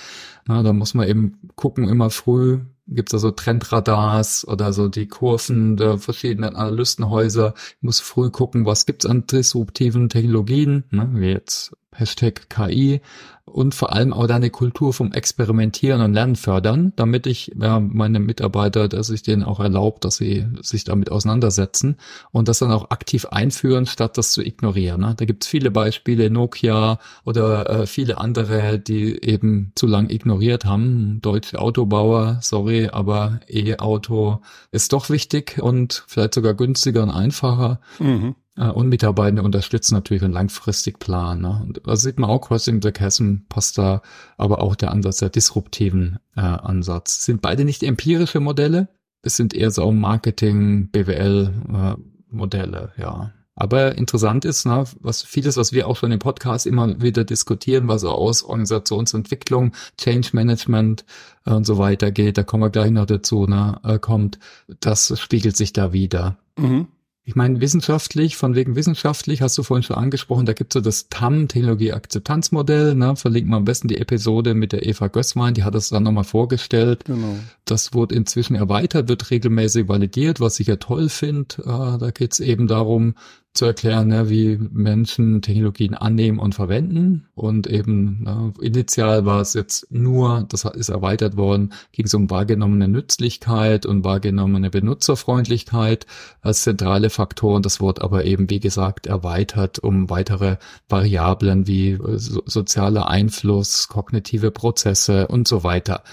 Na, 0.48 0.63
da 0.63 0.74
muss 0.74 0.96
man 0.96 1.08
eben 1.08 1.38
gucken, 1.56 1.88
immer 1.88 2.10
früh, 2.10 2.62
gibt's 2.88 3.12
da 3.12 3.20
so 3.20 3.29
Trendradars 3.29 4.48
oder 4.48 4.74
so 4.74 4.88
die 4.89 5.08
Kurven 5.08 5.77
der 5.77 6.00
verschiedenen 6.00 6.56
Analystenhäuser. 6.56 7.53
Ich 7.77 7.84
muss 7.84 8.00
früh 8.00 8.32
gucken, 8.32 8.65
was 8.65 8.88
gibt's 8.88 9.06
an 9.06 9.27
disruptiven 9.27 10.10
Technologien, 10.10 10.86
ne, 10.89 11.08
wie 11.13 11.29
jetzt 11.29 11.75
Hashtag 12.00 12.50
KI 12.50 13.01
und 13.50 13.75
vor 13.75 13.94
allem 13.94 14.13
auch 14.13 14.29
eine 14.29 14.50
Kultur 14.50 14.94
vom 14.94 15.12
Experimentieren 15.12 16.01
und 16.01 16.13
Lernen 16.13 16.36
fördern, 16.36 16.94
damit 16.96 17.27
ich 17.27 17.51
ja, 17.60 17.79
meine 17.79 18.20
Mitarbeiter, 18.20 18.88
dass 18.88 19.10
ich 19.10 19.24
denen 19.24 19.44
auch 19.44 19.60
erlaubt, 19.60 20.06
dass 20.06 20.18
sie 20.18 20.46
sich 20.62 20.84
damit 20.84 21.12
auseinandersetzen 21.12 21.98
und 22.32 22.48
das 22.48 22.60
dann 22.60 22.72
auch 22.72 22.91
aktiv 22.91 23.25
einführen, 23.25 23.86
statt 23.86 24.18
das 24.18 24.32
zu 24.32 24.41
ignorieren. 24.41 25.01
Ne? 25.01 25.15
Da 25.18 25.25
gibt 25.25 25.44
es 25.44 25.50
viele 25.50 25.72
Beispiele, 25.72 26.29
Nokia 26.29 27.00
oder 27.25 27.70
äh, 27.70 27.88
viele 27.88 28.18
andere, 28.20 28.79
die 28.79 29.22
eben 29.24 29.72
zu 29.75 29.88
lang 29.88 30.10
ignoriert 30.10 30.65
haben. 30.65 31.20
Deutsche 31.22 31.60
Autobauer, 31.60 32.39
sorry, 32.41 32.89
aber 32.91 33.39
E-Auto 33.48 34.41
ist 34.72 34.94
doch 34.94 35.10
wichtig 35.10 35.60
und 35.62 36.03
vielleicht 36.08 36.36
sogar 36.36 36.53
günstiger 36.53 37.03
und 37.03 37.10
einfacher. 37.10 37.79
Mhm. 38.00 38.36
Äh, 38.60 38.70
und 38.70 38.89
Mitarbeitende 38.89 39.42
unterstützen 39.42 39.96
natürlich 39.96 40.24
und 40.24 40.34
langfristig 40.34 41.00
planen. 41.00 41.42
Ne? 41.42 41.62
Und 41.66 41.82
da 41.86 41.96
sieht 41.96 42.20
man 42.20 42.30
auch, 42.30 42.42
Crossing 42.42 42.82
the 42.82 42.92
Chasm 42.92 43.38
passt 43.48 43.78
da, 43.78 44.01
aber 44.38 44.62
auch 44.62 44.75
der 44.75 44.92
Ansatz, 44.92 45.18
der 45.18 45.30
disruptiven 45.30 46.20
äh, 46.36 46.42
Ansatz. 46.42 47.24
Sind 47.24 47.42
beide 47.42 47.63
nicht 47.63 47.84
empirische 47.84 48.39
Modelle, 48.39 48.89
es 49.22 49.36
sind 49.36 49.54
eher 49.54 49.72
so 49.72 49.92
Marketing, 49.92 50.89
BWL 50.92 51.54
äh, 51.74 52.01
Modelle, 52.30 52.92
ja. 52.98 53.34
Aber 53.56 53.98
interessant 53.98 54.46
ist, 54.46 54.66
ne, 54.66 54.86
was 55.01 55.22
vieles, 55.22 55.58
was 55.58 55.74
wir 55.74 55.86
auch 55.89 55.98
schon 55.98 56.13
im 56.13 56.20
Podcast 56.20 56.66
immer 56.66 57.01
wieder 57.01 57.25
diskutieren, 57.25 57.89
was 57.89 58.01
so 58.01 58.10
aus 58.10 58.42
Organisationsentwicklung, 58.42 59.74
Change 59.98 60.30
Management 60.32 61.04
äh, 61.46 61.51
und 61.51 61.66
so 61.66 61.78
weiter 61.78 62.12
geht, 62.12 62.38
da 62.38 62.44
kommen 62.44 62.63
wir 62.63 62.70
gleich 62.70 62.92
noch 62.92 63.06
dazu, 63.06 63.48
ne, 63.48 63.80
äh, 63.84 64.00
kommt, 64.00 64.39
das 64.80 65.20
spiegelt 65.20 65.58
sich 65.58 65.74
da 65.74 65.92
wieder. 65.92 66.38
Mhm. 66.58 66.88
Ich 67.30 67.36
meine, 67.36 67.62
wissenschaftlich, 67.62 68.38
von 68.38 68.56
wegen 68.56 68.76
wissenschaftlich, 68.76 69.44
hast 69.44 69.56
du 69.56 69.62
vorhin 69.62 69.84
schon 69.84 69.98
angesprochen, 69.98 70.48
da 70.48 70.54
gibt 70.54 70.74
es 70.74 70.80
so 70.80 70.82
das 70.82 71.10
TAM, 71.10 71.48
Technologie-Akzeptanzmodell, 71.48 72.96
ne? 72.96 73.16
verlinken 73.16 73.52
wir 73.52 73.58
am 73.58 73.66
besten 73.66 73.88
die 73.88 74.00
Episode 74.00 74.56
mit 74.56 74.72
der 74.72 74.84
Eva 74.88 75.10
Gößwein, 75.10 75.54
die 75.54 75.64
hat 75.64 75.76
das 75.76 75.90
dann 75.90 76.02
nochmal 76.02 76.24
vorgestellt. 76.24 77.06
Genau. 77.06 77.36
Das 77.66 77.94
wurde 77.94 78.16
inzwischen 78.16 78.56
erweitert, 78.56 79.10
wird 79.10 79.30
regelmäßig 79.30 79.88
validiert, 79.88 80.40
was 80.40 80.60
ich 80.60 80.66
ja 80.66 80.78
toll 80.78 81.08
finde. 81.08 81.54
Äh, 81.60 82.00
da 82.00 82.10
geht 82.12 82.34
es 82.34 82.40
eben 82.40 82.66
darum, 82.66 83.14
zu 83.53 83.65
erklären, 83.65 84.12
ja, 84.12 84.29
wie 84.29 84.58
Menschen 84.58 85.41
Technologien 85.41 85.96
annehmen 85.96 86.39
und 86.39 86.53
verwenden. 86.53 87.27
Und 87.34 87.68
eben 87.68 88.20
na, 88.22 88.53
initial 88.62 89.25
war 89.25 89.41
es 89.41 89.53
jetzt 89.53 89.91
nur, 89.91 90.46
das 90.50 90.65
ist 90.65 90.89
erweitert 90.89 91.36
worden, 91.36 91.74
ging 91.91 92.06
es 92.06 92.13
um 92.13 92.29
wahrgenommene 92.29 92.88
Nützlichkeit 92.88 93.86
und 93.86 94.03
wahrgenommene 94.03 94.70
Benutzerfreundlichkeit 94.70 96.06
als 96.41 96.62
zentrale 96.63 97.10
Faktoren. 97.10 97.63
Das 97.63 97.82
wurde 97.82 98.03
aber 98.03 98.25
eben, 98.25 98.50
wie 98.50 98.60
gesagt, 98.60 99.08
erweitert 99.08 99.79
um 99.79 100.10
weitere 100.10 100.58
Variablen 100.88 101.65
wie 101.65 101.91
äh, 101.91 102.18
so, 102.18 102.44
sozialer 102.46 103.10
Einfluss, 103.10 103.88
kognitive 103.88 104.51
Prozesse 104.51 105.27
und 105.27 105.48
so 105.48 105.63
weiter. 105.63 106.03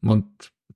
Und 0.00 0.26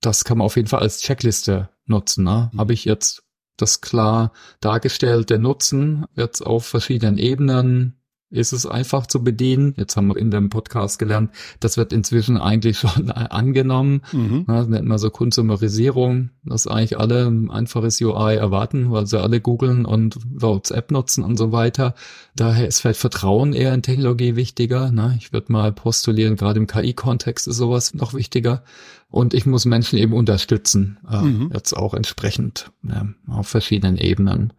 das 0.00 0.24
kann 0.24 0.38
man 0.38 0.46
auf 0.46 0.56
jeden 0.56 0.68
Fall 0.68 0.80
als 0.80 1.00
Checkliste 1.00 1.68
nutzen. 1.86 2.24
Ne? 2.24 2.50
Mhm. 2.52 2.58
Habe 2.58 2.72
ich 2.72 2.84
jetzt 2.84 3.22
das 3.56 3.80
klar 3.80 4.32
dargestellt. 4.60 5.30
Der 5.30 5.38
Nutzen 5.38 6.06
jetzt 6.14 6.40
auf 6.40 6.66
verschiedenen 6.66 7.18
Ebenen 7.18 8.01
ist 8.32 8.52
es 8.52 8.66
einfach 8.66 9.06
zu 9.06 9.22
bedienen. 9.22 9.74
Jetzt 9.76 9.96
haben 9.96 10.08
wir 10.08 10.16
in 10.16 10.30
dem 10.30 10.48
Podcast 10.48 10.98
gelernt, 10.98 11.30
das 11.60 11.76
wird 11.76 11.92
inzwischen 11.92 12.38
eigentlich 12.38 12.78
schon 12.78 13.10
angenommen. 13.10 14.02
Mhm. 14.12 14.44
Das 14.46 14.66
nennt 14.66 14.88
man 14.88 14.98
so 14.98 15.10
Konsumerisierung, 15.10 16.30
dass 16.44 16.66
eigentlich 16.66 16.98
alle 16.98 17.26
ein 17.26 17.50
einfaches 17.50 18.00
UI 18.00 18.34
erwarten, 18.36 18.90
weil 18.90 19.06
sie 19.06 19.20
alle 19.20 19.40
googeln 19.40 19.84
und 19.84 20.16
WhatsApp 20.24 20.90
nutzen 20.90 21.22
und 21.22 21.36
so 21.36 21.52
weiter. 21.52 21.94
Daher 22.34 22.66
ist 22.66 22.80
vielleicht 22.80 23.00
Vertrauen 23.00 23.52
eher 23.52 23.74
in 23.74 23.82
Technologie 23.82 24.34
wichtiger. 24.34 24.90
Ne? 24.90 25.14
Ich 25.18 25.32
würde 25.32 25.52
mal 25.52 25.72
postulieren, 25.72 26.36
gerade 26.36 26.58
im 26.58 26.66
KI-Kontext 26.66 27.46
ist 27.46 27.56
sowas 27.56 27.94
noch 27.94 28.14
wichtiger. 28.14 28.64
Und 29.10 29.34
ich 29.34 29.44
muss 29.44 29.66
Menschen 29.66 29.98
eben 29.98 30.14
unterstützen, 30.14 30.98
äh, 31.08 31.20
mhm. 31.20 31.50
jetzt 31.52 31.74
auch 31.74 31.92
entsprechend 31.92 32.72
ja, 32.82 33.06
auf 33.28 33.46
verschiedenen 33.46 33.98
Ebenen. 33.98 34.54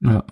Ja. 0.00 0.22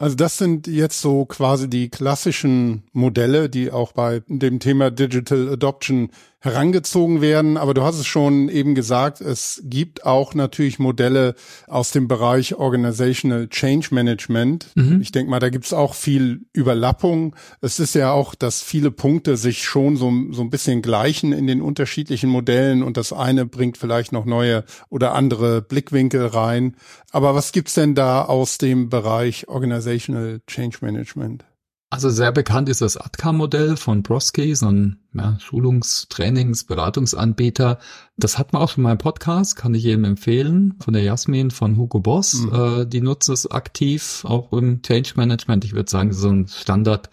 Also 0.00 0.16
das 0.16 0.38
sind 0.38 0.66
jetzt 0.66 1.02
so 1.02 1.26
quasi 1.26 1.68
die 1.68 1.90
klassischen 1.90 2.84
Modelle, 2.94 3.50
die 3.50 3.70
auch 3.70 3.92
bei 3.92 4.22
dem 4.28 4.58
Thema 4.58 4.90
Digital 4.90 5.50
Adoption 5.50 6.08
herangezogen 6.42 7.20
werden. 7.20 7.58
Aber 7.58 7.74
du 7.74 7.82
hast 7.82 7.98
es 7.98 8.06
schon 8.06 8.48
eben 8.48 8.74
gesagt, 8.74 9.20
es 9.20 9.60
gibt 9.62 10.06
auch 10.06 10.34
natürlich 10.34 10.78
Modelle 10.78 11.34
aus 11.66 11.90
dem 11.90 12.08
Bereich 12.08 12.54
Organizational 12.54 13.48
Change 13.48 13.88
Management. 13.90 14.68
Mhm. 14.74 15.02
Ich 15.02 15.12
denke 15.12 15.30
mal, 15.30 15.38
da 15.38 15.50
gibt 15.50 15.66
es 15.66 15.74
auch 15.74 15.92
viel 15.92 16.46
Überlappung. 16.54 17.36
Es 17.60 17.78
ist 17.78 17.94
ja 17.94 18.12
auch, 18.12 18.34
dass 18.34 18.62
viele 18.62 18.90
Punkte 18.90 19.36
sich 19.36 19.64
schon 19.64 19.98
so, 19.98 20.10
so 20.30 20.40
ein 20.40 20.48
bisschen 20.48 20.80
gleichen 20.80 21.32
in 21.32 21.46
den 21.46 21.60
unterschiedlichen 21.60 22.30
Modellen 22.30 22.82
und 22.82 22.96
das 22.96 23.12
eine 23.12 23.44
bringt 23.44 23.76
vielleicht 23.76 24.12
noch 24.12 24.24
neue 24.24 24.64
oder 24.88 25.14
andere 25.14 25.60
Blickwinkel 25.60 26.24
rein. 26.24 26.74
Aber 27.12 27.34
was 27.34 27.52
gibt's 27.52 27.74
denn 27.74 27.94
da 27.94 28.24
aus 28.24 28.56
dem 28.56 28.88
Bereich 28.88 29.46
Organizational 29.48 29.89
Change 29.98 30.78
Management? 30.80 31.44
Also 31.92 32.08
sehr 32.08 32.30
bekannt 32.30 32.68
ist 32.68 32.82
das 32.82 32.96
ATCA-Modell 32.96 33.76
von 33.76 34.04
Broski, 34.04 34.54
so 34.54 34.68
ein 34.70 35.00
ja, 35.12 35.36
Schulungs-, 35.40 36.06
Trainings-, 36.08 36.62
Beratungsanbieter. 36.62 37.80
Das 38.16 38.38
hat 38.38 38.52
man 38.52 38.62
auch 38.62 38.68
schon 38.68 38.84
mal 38.84 38.92
im 38.92 38.98
Podcast, 38.98 39.56
kann 39.56 39.74
ich 39.74 39.82
jedem 39.82 40.04
empfehlen, 40.04 40.74
von 40.78 40.94
der 40.94 41.02
Jasmin 41.02 41.50
von 41.50 41.76
Hugo 41.76 41.98
Boss. 41.98 42.34
Mhm. 42.34 42.52
Äh, 42.54 42.86
die 42.86 43.00
nutzt 43.00 43.28
es 43.28 43.50
aktiv, 43.50 44.24
auch 44.24 44.52
im 44.52 44.82
Change 44.82 45.14
Management. 45.16 45.64
Ich 45.64 45.72
würde 45.72 45.90
sagen, 45.90 46.12
so 46.12 46.28
ein 46.28 46.46
Standard- 46.46 47.10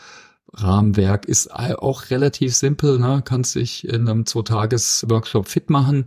Rahmenwerk 0.53 1.25
ist 1.25 1.53
auch 1.53 2.09
relativ 2.09 2.55
simpel, 2.55 2.99
ne? 2.99 3.21
kannst 3.23 3.55
dich 3.55 3.87
in 3.87 4.07
einem 4.07 4.25
Zwei-Tages-Workshop 4.25 5.47
fit 5.47 5.69
machen. 5.69 6.05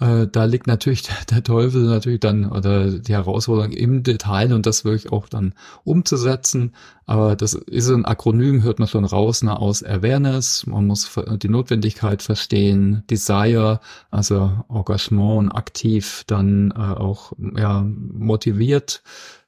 Äh, 0.00 0.28
da 0.30 0.44
liegt 0.44 0.66
natürlich 0.66 1.02
der 1.30 1.42
Teufel 1.42 1.82
natürlich 1.82 2.20
dann 2.20 2.50
oder 2.50 2.90
die 2.90 3.12
Herausforderung 3.12 3.72
im 3.72 4.02
Detail 4.02 4.52
und 4.52 4.66
das 4.66 4.84
wirklich 4.84 5.12
auch 5.12 5.28
dann 5.28 5.54
umzusetzen. 5.84 6.74
Aber 7.06 7.36
das 7.36 7.54
ist 7.54 7.88
ein 7.88 8.04
Akronym, 8.04 8.62
hört 8.62 8.78
man 8.78 8.88
schon 8.88 9.04
raus, 9.04 9.42
ne, 9.42 9.58
aus 9.58 9.82
Awareness. 9.82 10.66
Man 10.66 10.86
muss 10.86 11.10
die 11.42 11.48
Notwendigkeit 11.48 12.22
verstehen, 12.22 13.02
Desire, 13.10 13.80
also 14.10 14.64
Engagement 14.68 15.38
und 15.38 15.52
aktiv 15.52 16.24
dann 16.26 16.70
äh, 16.70 16.74
auch 16.74 17.32
ja, 17.56 17.82
motiviert 17.82 19.02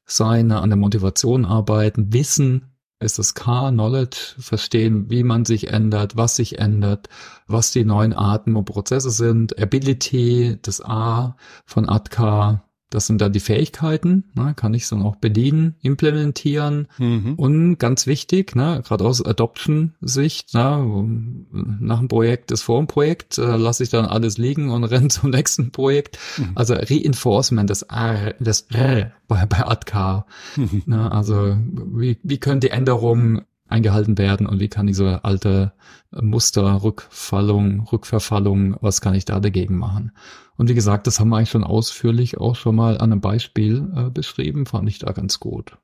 sein, 0.07 0.49
ne, 0.49 0.61
an 0.61 0.71
der 0.71 0.79
Motivation 0.79 1.45
arbeiten, 1.45 2.13
Wissen, 2.13 2.70
ist 3.01 3.19
das 3.19 3.35
K, 3.35 3.71
Knowledge, 3.71 4.35
verstehen, 4.39 5.11
wie 5.11 5.23
man 5.23 5.45
sich 5.45 5.69
ändert, 5.69 6.17
was 6.17 6.37
sich 6.37 6.59
ändert, 6.59 7.09
was 7.47 7.73
die 7.73 7.85
neuen 7.85 8.13
Arten 8.13 8.57
und 8.57 8.67
Prozesse 8.67 9.11
sind, 9.11 9.59
Ability, 9.59 10.59
das 10.61 10.85
A 10.85 11.37
von 11.65 11.89
ATK, 11.89 12.61
Das 12.91 13.07
sind 13.07 13.21
dann 13.21 13.33
die 13.33 13.41
Fähigkeiten, 13.41 14.25
ne, 14.35 14.53
kann 14.55 14.75
ich 14.75 14.89
dann 14.89 15.03
auch 15.03 15.17
bedienen, 15.17 15.77
implementieren 15.81 16.89
mhm. 16.99 17.35
und 17.37 17.79
ganz 17.79 18.07
wichtig, 18.07 18.57
ne, 18.57 18.83
gerade 18.85 19.05
aus 19.05 19.25
Adoption-Sicht, 19.25 20.55
ne, 20.55 21.07
nach 21.53 22.01
dem 22.01 22.09
Projekt 22.09 22.51
ist 22.51 22.63
vor 22.63 22.79
dem 22.79 22.89
Projekt, 22.89 23.39
äh, 23.39 23.57
lasse 23.57 23.85
ich 23.85 23.91
dann 23.91 24.07
alles 24.07 24.39
liegen 24.39 24.71
und 24.71 24.85
renne 24.91 25.09
zum 25.09 25.31
nächsten 25.31 25.71
Projekt. 25.71 26.19
Mhm. 26.37 26.51
Also 26.57 26.75
Reinforcement 26.75 27.71
des 27.71 27.83
R, 27.83 28.35
des 28.41 28.63
R 28.73 29.13
bei, 29.29 29.47
bei 29.47 29.65
ADK. 29.65 30.27
Mhm. 30.57 30.83
Ne, 30.87 31.13
also 31.13 31.57
wie, 31.95 32.19
wie 32.23 32.39
können 32.39 32.61
die 32.61 32.71
Änderungen 32.71 33.43
eingehalten 33.71 34.19
werden 34.19 34.47
und 34.47 34.61
wie 34.61 34.69
kann 34.69 34.87
diese 34.87 35.25
alte 35.25 35.73
Muster, 36.11 36.83
Rückfallung, 36.83 37.81
Rückverfallung, 37.81 38.77
was 38.81 39.01
kann 39.01 39.15
ich 39.15 39.25
da 39.25 39.41
dagegen 39.41 39.77
machen? 39.77 40.13
Und 40.57 40.69
wie 40.69 40.75
gesagt, 40.75 41.07
das 41.07 41.21
haben 41.21 41.31
wir 41.31 41.37
eigentlich 41.37 41.51
schon 41.51 41.65
ausführlich 41.65 42.39
auch 42.39 42.57
schon 42.57 42.77
mal 42.77 42.99
an 42.99 43.13
einem 43.13 43.21
Beispiel 43.21 43.91
äh, 43.97 44.11
beschrieben, 44.11 44.67
fand 44.67 44.89
ich 44.89 44.99
da 44.99 45.13
ganz 45.13 45.41
gut. 45.41 45.79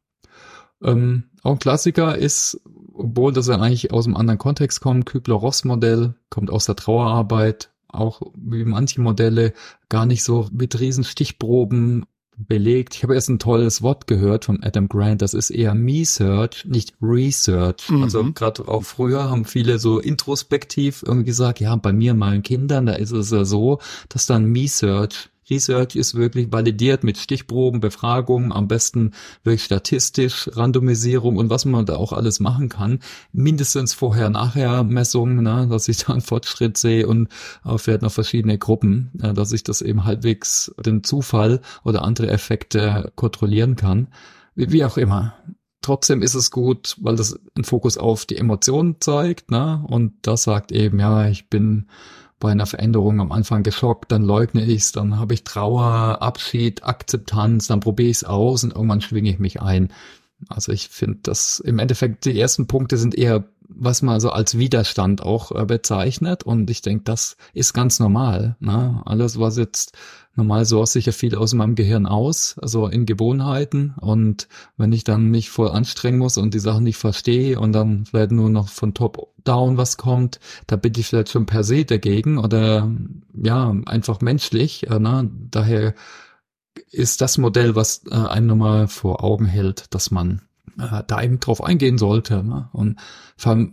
Ähm, 0.83 1.25
auch 1.43 1.53
ein 1.53 1.59
Klassiker 1.59 2.17
ist, 2.17 2.61
obwohl 2.93 3.33
das 3.33 3.49
ja 3.49 3.59
eigentlich 3.59 3.93
aus 3.93 4.07
einem 4.07 4.17
anderen 4.17 4.39
Kontext 4.39 4.81
kommt, 4.81 5.07
Kübler-Ross-Modell, 5.07 6.15
kommt 6.29 6.51
aus 6.51 6.67
der 6.67 6.77
Trauerarbeit, 6.77 7.71
auch 7.89 8.21
wie 8.37 8.65
manche 8.65 9.01
Modelle 9.01 9.53
gar 9.89 10.07
nicht 10.07 10.23
so 10.25 10.49
mit 10.53 10.79
riesen 10.79 11.05
Stichproben 11.05 12.05
belegt. 12.37 12.95
Ich 12.95 13.03
habe 13.03 13.15
erst 13.15 13.29
ein 13.29 13.39
tolles 13.39 13.83
Wort 13.83 14.07
gehört 14.07 14.45
von 14.45 14.63
Adam 14.63 14.89
Grant, 14.89 15.23
das 15.23 15.35
ist 15.35 15.51
eher 15.51 15.75
Me-Search, 15.75 16.65
nicht 16.67 16.95
Research. 17.01 17.89
Mhm. 17.89 18.03
Also 18.03 18.33
gerade 18.33 18.69
auch 18.69 18.83
früher 18.85 19.31
haben 19.31 19.45
viele 19.45 19.79
so 19.79 19.99
introspektiv 19.99 21.03
irgendwie 21.07 21.27
gesagt, 21.27 21.61
ja, 21.61 21.75
bei 21.77 21.93
mir, 21.93 22.15
meinen 22.15 22.43
Kindern, 22.43 22.87
da 22.87 22.93
ist 22.93 23.13
es 23.13 23.31
ja 23.31 23.45
so, 23.45 23.81
dass 24.09 24.27
dann 24.27 24.47
Me-Search 24.47 25.31
Research 25.51 25.97
ist 25.97 26.15
wirklich 26.15 26.53
validiert 26.53 27.05
mit 27.05 27.19
Stichproben, 27.19 27.81
Befragungen, 27.81 28.53
am 28.53 28.69
besten 28.69 29.13
wirklich 29.45 29.65
statistisch, 29.65 30.51
Randomisierung 30.53 31.37
und 31.37 31.51
was 31.51 31.65
man 31.65 31.87
da 31.87 31.97
auch 31.97 32.13
alles 32.13 32.41
machen 32.41 32.69
kann. 32.69 33.01
Mindestens 33.33 33.95
Vorher-Nachher-Messungen, 33.95 35.43
ne, 35.43 35.67
dass 35.71 35.89
ich 35.89 35.99
da 35.99 36.13
einen 36.13 36.23
Fortschritt 36.23 36.77
sehe 36.77 37.07
und 37.07 37.29
auch 37.63 37.79
vielleicht 37.79 38.03
noch 38.03 38.13
verschiedene 38.13 38.59
Gruppen, 38.59 39.13
äh, 39.23 39.33
dass 39.33 39.53
ich 39.53 39.63
das 39.63 39.83
eben 39.83 40.05
halbwegs 40.05 40.75
den 40.85 41.05
Zufall 41.05 41.61
oder 41.85 42.03
andere 42.03 42.29
Effekte 42.29 43.13
kontrollieren 43.15 43.77
kann. 43.77 44.09
Wie, 44.55 44.73
wie 44.73 44.85
auch 44.85 44.97
immer 44.97 45.35
trotzdem 45.87 46.21
ist 46.21 46.35
es 46.35 46.51
gut, 46.51 46.97
weil 47.01 47.15
das 47.15 47.39
einen 47.55 47.63
Fokus 47.63 47.97
auf 47.97 48.27
die 48.27 48.37
Emotionen 48.37 48.97
zeigt, 48.99 49.53
ne? 49.53 49.85
Und 49.87 50.15
das 50.23 50.43
sagt 50.43 50.73
eben, 50.73 50.99
ja, 50.99 51.29
ich 51.29 51.49
bin 51.49 51.87
bei 52.47 52.53
einer 52.53 52.67
Veränderung 52.67 53.21
am 53.21 53.33
Anfang 53.33 53.65
geschockt, 53.65 54.13
dann 54.13 54.23
leugne 54.23 54.65
ich's, 54.65 54.93
dann 54.93 55.19
habe 55.19 55.35
ich 55.35 55.43
Trauer, 55.43 56.23
Abschied, 56.23 56.85
Akzeptanz, 56.85 57.67
dann 57.67 57.81
probiere 57.81 58.09
ich's 58.09 58.23
aus 58.23 58.63
und 58.63 58.73
irgendwann 58.73 59.01
schwinge 59.01 59.31
ich 59.31 59.41
mich 59.41 59.61
ein. 59.61 59.93
Also 60.49 60.71
ich 60.71 60.89
finde, 60.89 61.19
dass 61.25 61.59
im 61.59 61.81
Endeffekt 61.81 62.25
die 62.25 62.39
ersten 62.39 62.69
Punkte 62.69 62.99
sind 62.99 63.17
eher, 63.17 63.49
was 63.69 64.03
man 64.03 64.21
so 64.21 64.31
als 64.31 64.59
Widerstand 64.59 65.23
auch 65.23 65.53
äh, 65.53 65.65
bezeichnet. 65.65 66.43
Und 66.43 66.71
ich 66.71 66.83
denke, 66.83 67.05
das 67.05 67.37
ist 67.53 67.73
ganz 67.73 67.99
normal. 67.99 68.57
Ne? 68.61 69.03
Alles, 69.05 69.39
was 69.39 69.57
jetzt 69.57 69.97
normal 70.35 70.67
source 70.67 70.97
ich 70.97 71.07
ja 71.07 71.13
viel 71.13 71.35
aus 71.35 71.55
meinem 71.55 71.75
Gehirn 71.75 72.07
aus, 72.07 72.57
also 72.61 72.87
in 72.87 73.07
Gewohnheiten. 73.07 73.95
Und 74.01 74.49
wenn 74.77 74.93
ich 74.93 75.05
dann 75.05 75.31
mich 75.31 75.51
voll 75.51 75.71
anstrengen 75.71 76.19
muss 76.19 76.37
und 76.37 76.55
die 76.55 76.59
Sachen 76.59 76.85
nicht 76.85 76.99
verstehe 76.99 77.59
und 77.59 77.73
dann 77.73 78.05
vielleicht 78.05 78.33
nur 78.33 78.51
noch 78.51 78.69
von 78.69 78.95
top 78.95 79.33
down 79.45 79.77
was 79.77 79.97
kommt, 79.97 80.41
da 80.67 80.77
bin 80.77 80.93
ich 80.97 81.07
vielleicht 81.07 81.31
schon 81.31 81.47
per 81.47 81.65
se 81.65 81.85
dagegen 81.85 82.39
oder 82.39 82.91
ja, 83.35 83.75
einfach 83.87 84.21
menschlich. 84.21 84.89
Äh, 84.89 84.99
ne? 84.99 85.31
Daher 85.51 85.95
ist 86.91 87.21
das 87.21 87.39
Modell, 87.39 87.75
was 87.75 88.03
äh, 88.11 88.15
einem 88.15 88.47
nochmal 88.47 88.89
vor 88.89 89.25
Augen 89.25 89.47
hält, 89.47 89.95
dass 89.95 90.11
man 90.11 90.43
äh, 90.79 91.03
da 91.07 91.23
eben 91.23 91.41
drauf 91.41 91.63
eingehen 91.63 91.99
sollte. 91.99 92.43
Ne? 92.43 92.69
Und 92.73 92.97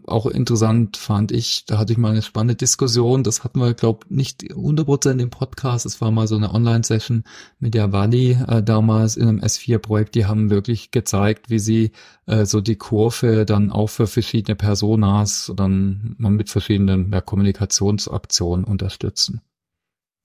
auch 0.08 0.26
interessant 0.26 0.98
fand 0.98 1.32
ich, 1.32 1.66
da 1.66 1.78
hatte 1.78 1.94
ich 1.94 1.98
mal 1.98 2.12
eine 2.12 2.22
spannende 2.22 2.56
Diskussion, 2.56 3.24
das 3.24 3.44
hatten 3.44 3.60
wir, 3.60 3.74
glaube 3.74 4.06
nicht 4.10 4.44
100% 4.44 5.20
im 5.20 5.30
Podcast, 5.30 5.86
es 5.86 6.02
war 6.02 6.12
mal 6.12 6.28
so 6.28 6.36
eine 6.36 6.54
Online-Session 6.54 7.24
mit 7.60 7.74
der 7.74 7.94
Wally 7.94 8.38
äh, 8.48 8.62
damals 8.62 9.15
in 9.15 9.28
einem 9.28 9.39
S4-Projekt, 9.39 10.15
die 10.15 10.26
haben 10.26 10.50
wirklich 10.50 10.91
gezeigt, 10.91 11.50
wie 11.50 11.60
sie 11.60 11.91
äh, 12.26 12.46
so 12.46 12.62
die 12.62 12.76
Kurve 12.76 13.46
dann 13.46 13.72
auch 13.72 13.89
für 13.89 14.08
verschiedene 14.08 14.56
Personas 14.56 15.52
dann 15.56 16.15
mit 16.17 16.50
verschiedenen 16.50 17.12
ja, 17.12 17.22
Kommunikationsaktionen 17.22 18.65
unterstützen. 18.65 19.41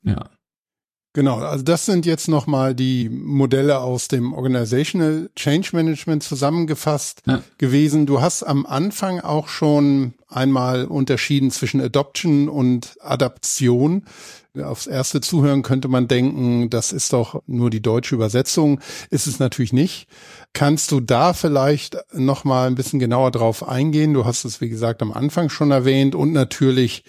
Ja. 0.03 0.31
Genau, 1.14 1.38
also 1.38 1.64
das 1.64 1.87
sind 1.87 2.05
jetzt 2.05 2.29
nochmal 2.29 2.75
die 2.75 3.09
Modelle 3.09 3.81
aus 3.81 4.09
dem 4.09 4.35
Organizational 4.35 5.31
Change 5.35 5.71
Management 5.73 6.23
zusammengefasst 6.23 7.23
ja. 7.27 7.42
gewesen. 7.57 8.05
Du 8.05 8.21
hast 8.21 8.42
am 8.42 8.66
Anfang 8.66 9.21
auch 9.21 9.49
schon 9.49 10.14
einmal 10.29 10.85
unterschieden 10.85 11.51
zwischen 11.51 11.81
Adoption 11.81 12.49
und 12.49 12.97
Adaption. 13.01 14.05
Aufs 14.62 14.87
erste 14.87 15.21
Zuhören 15.21 15.62
könnte 15.62 15.88
man 15.88 16.09
denken, 16.09 16.68
das 16.68 16.92
ist 16.92 17.12
doch 17.12 17.42
nur 17.47 17.71
die 17.71 17.83
deutsche 17.83 18.14
Übersetzung. 18.14 18.81
Ist 19.09 19.27
es 19.27 19.38
natürlich 19.38 19.73
nicht. 19.73 20.09
Kannst 20.53 20.92
du 20.92 21.01
da 21.01 21.33
vielleicht 21.33 21.97
nochmal 22.12 22.66
ein 22.66 22.75
bisschen 22.75 22.99
genauer 22.99 23.31
drauf 23.31 23.66
eingehen? 23.66 24.14
Du 24.14 24.27
hast 24.27 24.44
es, 24.44 24.61
wie 24.61 24.68
gesagt, 24.68 25.01
am 25.01 25.12
Anfang 25.12 25.49
schon 25.49 25.71
erwähnt 25.71 26.14
und 26.14 26.33
natürlich 26.33 27.05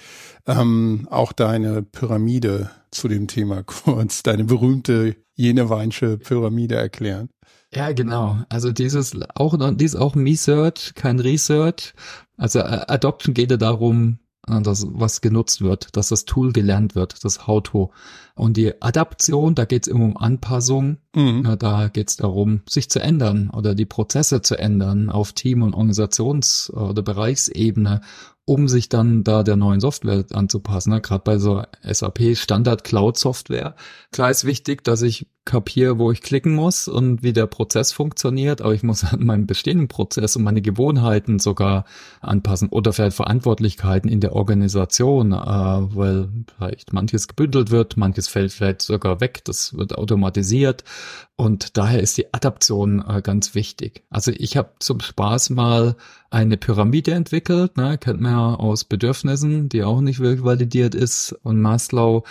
ähm, 0.47 1.07
auch 1.11 1.33
deine 1.33 1.81
Pyramide 1.81 2.71
zu 2.91 3.07
dem 3.07 3.27
Thema 3.27 3.63
kurz, 3.65 4.23
deine 4.23 4.45
berühmte 4.45 5.15
Jeneweinsche 5.35 6.17
Pyramide 6.17 6.75
erklären. 6.75 7.29
Ja, 7.73 7.91
genau. 7.91 8.39
Also 8.49 8.71
dieses 8.71 9.15
auch, 9.35 9.55
dies 9.75 9.95
auch 9.95 10.15
Me-Search, 10.15 10.93
kein 10.95 11.19
Research. 11.19 11.93
Also 12.37 12.59
äh, 12.59 12.85
Adoption 12.87 13.33
geht 13.33 13.51
ja 13.51 13.57
darum, 13.57 14.19
äh, 14.47 14.61
dass 14.61 14.87
was 14.89 15.21
genutzt 15.21 15.61
wird, 15.61 15.95
dass 15.95 16.09
das 16.09 16.25
Tool 16.25 16.51
gelernt 16.51 16.95
wird, 16.95 17.23
das 17.23 17.45
How-To. 17.45 17.91
Und 18.35 18.57
die 18.57 18.81
Adaption, 18.81 19.53
da 19.53 19.65
geht 19.65 19.83
es 19.83 19.87
immer 19.87 20.05
um 20.05 20.17
Anpassung. 20.17 20.97
Mhm. 21.15 21.57
Da 21.59 21.89
geht 21.89 22.09
es 22.09 22.17
darum, 22.17 22.61
sich 22.67 22.89
zu 22.89 22.99
ändern 22.99 23.49
oder 23.51 23.75
die 23.75 23.85
Prozesse 23.85 24.41
zu 24.41 24.57
ändern 24.57 25.09
auf 25.09 25.33
Team- 25.33 25.61
und 25.61 25.75
Organisations- 25.75 26.71
oder 26.71 27.03
Bereichsebene 27.03 28.01
um 28.49 28.67
sich 28.67 28.89
dann 28.89 29.23
da 29.23 29.43
der 29.43 29.57
neuen 29.57 29.79
Software 29.79 30.25
anzupassen. 30.33 30.89
Ne? 30.91 31.01
Gerade 31.01 31.21
bei 31.23 31.37
so 31.37 31.61
SAP 31.83 32.35
Standard 32.35 32.83
Cloud 32.83 33.15
Software. 33.15 33.75
Klar 34.11 34.31
ist 34.31 34.43
wichtig, 34.43 34.83
dass 34.83 35.03
ich 35.03 35.27
kapiere, 35.45 35.97
wo 35.97 36.11
ich 36.11 36.21
klicken 36.21 36.53
muss 36.53 36.87
und 36.87 37.23
wie 37.23 37.33
der 37.33 37.47
Prozess 37.47 37.91
funktioniert, 37.91 38.61
aber 38.61 38.73
ich 38.73 38.83
muss 38.83 39.03
an 39.03 39.23
meinen 39.23 39.47
bestehenden 39.47 39.87
Prozess 39.87 40.35
und 40.35 40.43
meine 40.43 40.61
Gewohnheiten 40.61 41.39
sogar 41.39 41.85
anpassen 42.21 42.69
oder 42.69 42.93
vielleicht 42.93 43.15
Verantwortlichkeiten 43.15 44.09
in 44.09 44.19
der 44.19 44.33
Organisation, 44.33 45.31
äh, 45.31 45.35
weil 45.35 46.29
vielleicht 46.55 46.93
manches 46.93 47.27
gebündelt 47.27 47.71
wird, 47.71 47.97
manches 47.97 48.27
fällt 48.27 48.51
vielleicht 48.51 48.81
sogar 48.81 49.21
weg, 49.21 49.41
das 49.45 49.75
wird 49.75 49.95
automatisiert 49.95 50.83
und 51.35 51.77
daher 51.77 52.01
ist 52.01 52.17
die 52.17 52.33
Adaption 52.33 53.03
äh, 53.07 53.21
ganz 53.21 53.55
wichtig. 53.55 54.03
Also 54.09 54.31
ich 54.35 54.57
habe 54.57 54.71
zum 54.79 54.99
Spaß 54.99 55.51
mal 55.51 55.95
eine 56.29 56.57
Pyramide 56.57 57.11
entwickelt, 57.11 57.77
ne, 57.77 57.97
kennt 57.97 58.21
man 58.21 58.31
ja 58.31 58.55
aus 58.55 58.83
Bedürfnissen, 58.83 59.69
die 59.69 59.83
auch 59.83 60.01
nicht 60.01 60.19
wirklich 60.19 60.43
validiert 60.43 60.95
ist 60.95 61.33
und 61.43 61.61
Maslow 61.61 62.23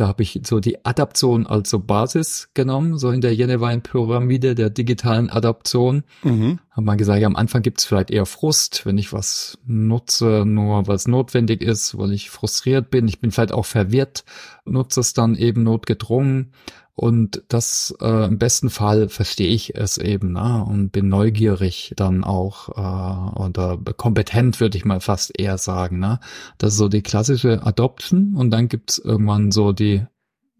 da 0.00 0.08
habe 0.08 0.22
ich 0.22 0.40
so 0.44 0.60
die 0.60 0.82
Adaption 0.84 1.46
als 1.46 1.68
so 1.68 1.78
Basis 1.78 2.48
genommen, 2.54 2.96
so 2.96 3.10
in 3.10 3.20
der 3.20 3.34
Jenewein-Pyramide 3.34 4.54
der 4.54 4.70
digitalen 4.70 5.28
Adaption. 5.28 6.04
Mhm. 6.22 6.58
Hat 6.70 6.84
man 6.84 6.96
gesagt, 6.96 7.20
ja, 7.20 7.26
am 7.26 7.36
Anfang 7.36 7.60
gibt 7.60 7.80
es 7.80 7.84
vielleicht 7.84 8.10
eher 8.10 8.24
Frust, 8.24 8.86
wenn 8.86 8.96
ich 8.96 9.12
was 9.12 9.58
nutze, 9.66 10.44
nur 10.46 10.86
was 10.86 11.06
notwendig 11.06 11.62
ist, 11.62 11.98
weil 11.98 12.12
ich 12.12 12.30
frustriert 12.30 12.90
bin. 12.90 13.08
Ich 13.08 13.20
bin 13.20 13.30
vielleicht 13.30 13.52
auch 13.52 13.66
verwirrt, 13.66 14.24
nutze 14.64 15.00
es 15.00 15.12
dann 15.12 15.36
eben 15.36 15.64
notgedrungen. 15.64 16.52
Und 17.00 17.44
das 17.48 17.94
äh, 18.02 18.26
im 18.26 18.36
besten 18.36 18.68
Fall 18.68 19.08
verstehe 19.08 19.48
ich 19.48 19.74
es 19.74 19.96
eben 19.96 20.32
ne? 20.32 20.62
und 20.68 20.90
bin 20.90 21.08
neugierig 21.08 21.94
dann 21.96 22.24
auch 22.24 22.68
äh, 22.68 23.40
oder 23.40 23.78
kompetent, 23.96 24.60
würde 24.60 24.76
ich 24.76 24.84
mal 24.84 25.00
fast 25.00 25.32
eher 25.40 25.56
sagen. 25.56 25.98
Ne? 25.98 26.20
Das 26.58 26.74
ist 26.74 26.78
so 26.78 26.88
die 26.88 27.00
klassische 27.00 27.64
Adoption 27.64 28.34
und 28.36 28.50
dann 28.50 28.68
gibt's 28.68 28.98
irgendwann 28.98 29.50
so 29.50 29.72
die, 29.72 30.04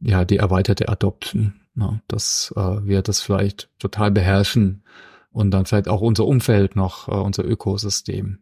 ja, 0.01 0.25
die 0.25 0.39
erweiterte 0.39 0.89
Adoption. 0.89 1.61
Ne? 1.75 2.01
Dass 2.09 2.55
äh, 2.57 2.87
wir 2.87 3.03
das 3.03 3.21
vielleicht 3.21 3.69
total 3.79 4.11
beherrschen 4.11 4.83
und 5.33 5.51
dann 5.51 5.67
vielleicht 5.67 5.89
auch 5.89 6.01
unser 6.01 6.25
Umfeld 6.25 6.75
noch, 6.75 7.07
äh, 7.09 7.17
unser 7.17 7.45
Ökosystem. 7.45 8.39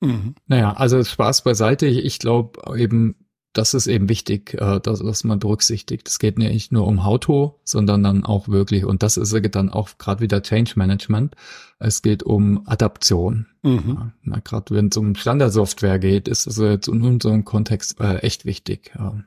Mhm. 0.00 0.36
Naja, 0.46 0.72
also 0.72 1.04
Spaß 1.04 1.44
beiseite. 1.44 1.84
Ich, 1.84 1.98
ich 1.98 2.18
glaube 2.18 2.78
eben, 2.78 3.14
das 3.52 3.74
ist 3.74 3.86
eben 3.86 4.08
wichtig, 4.08 4.54
äh, 4.54 4.80
dass, 4.80 5.00
dass 5.00 5.24
man 5.24 5.38
berücksichtigt. 5.38 6.08
Es 6.08 6.18
geht 6.18 6.38
nicht 6.38 6.72
nur 6.72 6.86
um 6.86 7.04
How-To, 7.04 7.60
sondern 7.64 8.02
dann 8.02 8.24
auch 8.24 8.48
wirklich, 8.48 8.84
und 8.84 9.02
das 9.02 9.16
ist 9.16 9.34
dann 9.54 9.70
auch 9.70 9.98
gerade 9.98 10.20
wieder 10.20 10.42
Change 10.42 10.72
Management, 10.76 11.36
es 11.78 12.02
geht 12.02 12.22
um 12.22 12.66
Adaption. 12.66 13.46
Mhm. 13.62 14.12
Ja, 14.24 14.38
gerade 14.42 14.74
wenn 14.74 14.88
es 14.88 14.96
um 14.96 15.14
Standardsoftware 15.14 15.98
geht, 15.98 16.28
ist 16.28 16.46
es 16.46 16.56
jetzt 16.56 16.88
in 16.88 17.02
unserem 17.02 17.44
Kontext 17.44 18.00
äh, 18.00 18.18
echt 18.18 18.44
wichtig. 18.44 18.92
Ja. 18.94 19.22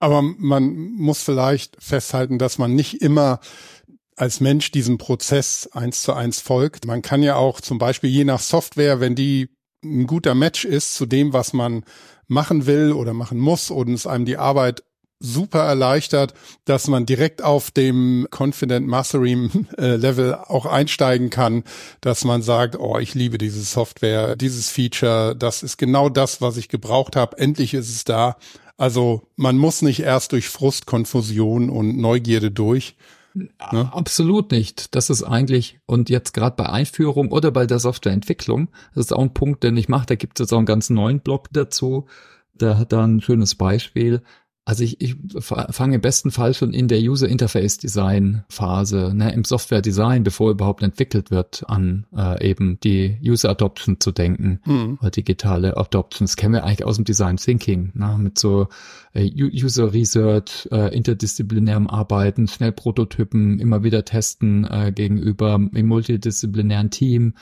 Aber 0.00 0.20
man 0.20 0.74
muss 0.74 1.22
vielleicht 1.22 1.82
festhalten, 1.82 2.38
dass 2.38 2.58
man 2.58 2.74
nicht 2.74 3.00
immer 3.00 3.40
als 4.16 4.40
Mensch 4.40 4.70
diesem 4.70 4.98
Prozess 4.98 5.68
eins 5.72 6.02
zu 6.02 6.12
eins 6.12 6.40
folgt. 6.40 6.86
Man 6.86 7.02
kann 7.02 7.22
ja 7.22 7.36
auch 7.36 7.60
zum 7.60 7.78
Beispiel 7.78 8.10
je 8.10 8.24
nach 8.24 8.40
Software, 8.40 9.00
wenn 9.00 9.14
die 9.14 9.48
ein 9.82 10.06
guter 10.06 10.34
Match 10.34 10.64
ist 10.64 10.94
zu 10.94 11.06
dem, 11.06 11.32
was 11.32 11.52
man 11.52 11.84
machen 12.26 12.66
will 12.66 12.92
oder 12.92 13.12
machen 13.12 13.38
muss 13.38 13.70
und 13.70 13.90
es 13.90 14.06
einem 14.06 14.24
die 14.24 14.36
Arbeit 14.36 14.82
super 15.20 15.60
erleichtert, 15.60 16.34
dass 16.64 16.88
man 16.88 17.06
direkt 17.06 17.42
auf 17.42 17.70
dem 17.70 18.28
Confident 18.30 18.86
Mastering 18.86 19.66
äh, 19.78 19.96
Level 19.96 20.34
auch 20.34 20.66
einsteigen 20.66 21.30
kann, 21.30 21.64
dass 22.00 22.24
man 22.24 22.42
sagt, 22.42 22.78
oh, 22.78 22.98
ich 22.98 23.14
liebe 23.14 23.38
diese 23.38 23.62
Software, 23.62 24.36
dieses 24.36 24.70
Feature, 24.70 25.34
das 25.34 25.62
ist 25.62 25.78
genau 25.78 26.08
das, 26.08 26.40
was 26.40 26.56
ich 26.56 26.68
gebraucht 26.68 27.16
habe, 27.16 27.38
endlich 27.38 27.74
ist 27.74 27.88
es 27.88 28.04
da. 28.04 28.36
Also 28.76 29.22
man 29.36 29.56
muss 29.56 29.82
nicht 29.82 30.00
erst 30.00 30.32
durch 30.32 30.48
Frust, 30.48 30.86
Konfusion 30.86 31.70
und 31.70 31.96
Neugierde 31.96 32.50
durch. 32.50 32.96
Ne? 33.34 33.90
Absolut 33.92 34.52
nicht. 34.52 34.94
Das 34.94 35.10
ist 35.10 35.24
eigentlich, 35.24 35.80
und 35.86 36.08
jetzt 36.08 36.32
gerade 36.32 36.56
bei 36.56 36.68
Einführung 36.68 37.32
oder 37.32 37.50
bei 37.50 37.66
der 37.66 37.80
Softwareentwicklung, 37.80 38.68
das 38.94 39.06
ist 39.06 39.12
auch 39.12 39.22
ein 39.22 39.34
Punkt, 39.34 39.64
den 39.64 39.76
ich 39.76 39.88
mache, 39.88 40.06
da 40.06 40.14
gibt 40.14 40.38
es 40.40 40.52
auch 40.52 40.58
einen 40.58 40.66
ganz 40.66 40.90
neuen 40.90 41.20
Blog 41.20 41.48
dazu. 41.52 42.06
Der 42.54 42.78
hat 42.78 42.92
da 42.92 43.04
ein 43.04 43.20
schönes 43.20 43.56
Beispiel. 43.56 44.22
Also 44.66 44.82
ich, 44.82 44.98
ich 44.98 45.16
fange 45.40 45.96
im 45.96 46.00
besten 46.00 46.30
Fall 46.30 46.54
schon 46.54 46.72
in 46.72 46.88
der 46.88 46.98
User 46.98 47.28
Interface 47.28 47.76
Design 47.76 48.44
Phase, 48.48 49.12
ne, 49.14 49.30
im 49.34 49.44
Software 49.44 49.82
Design, 49.82 50.24
bevor 50.24 50.50
überhaupt 50.50 50.82
entwickelt 50.82 51.30
wird, 51.30 51.64
an 51.68 52.06
äh, 52.16 52.48
eben 52.48 52.80
die 52.80 53.18
User 53.22 53.50
Adoption 53.50 54.00
zu 54.00 54.10
denken, 54.10 54.60
mhm. 54.64 54.98
oder 55.02 55.10
digitale 55.10 55.76
Adoptions 55.76 56.36
kennen 56.36 56.54
wir 56.54 56.64
eigentlich 56.64 56.86
aus 56.86 56.96
dem 56.96 57.04
Design 57.04 57.36
Thinking, 57.36 57.92
ne, 57.94 58.16
mit 58.18 58.38
so 58.38 58.68
äh, 59.12 59.30
User 59.36 59.92
Research, 59.92 60.66
äh, 60.72 60.96
interdisziplinärem 60.96 61.86
Arbeiten, 61.86 62.48
schnell 62.48 62.72
Prototypen, 62.72 63.58
immer 63.58 63.82
wieder 63.82 64.06
testen 64.06 64.64
äh, 64.64 64.92
gegenüber 64.94 65.60
im 65.74 65.86
multidisziplinären 65.86 66.88
Team 66.88 67.34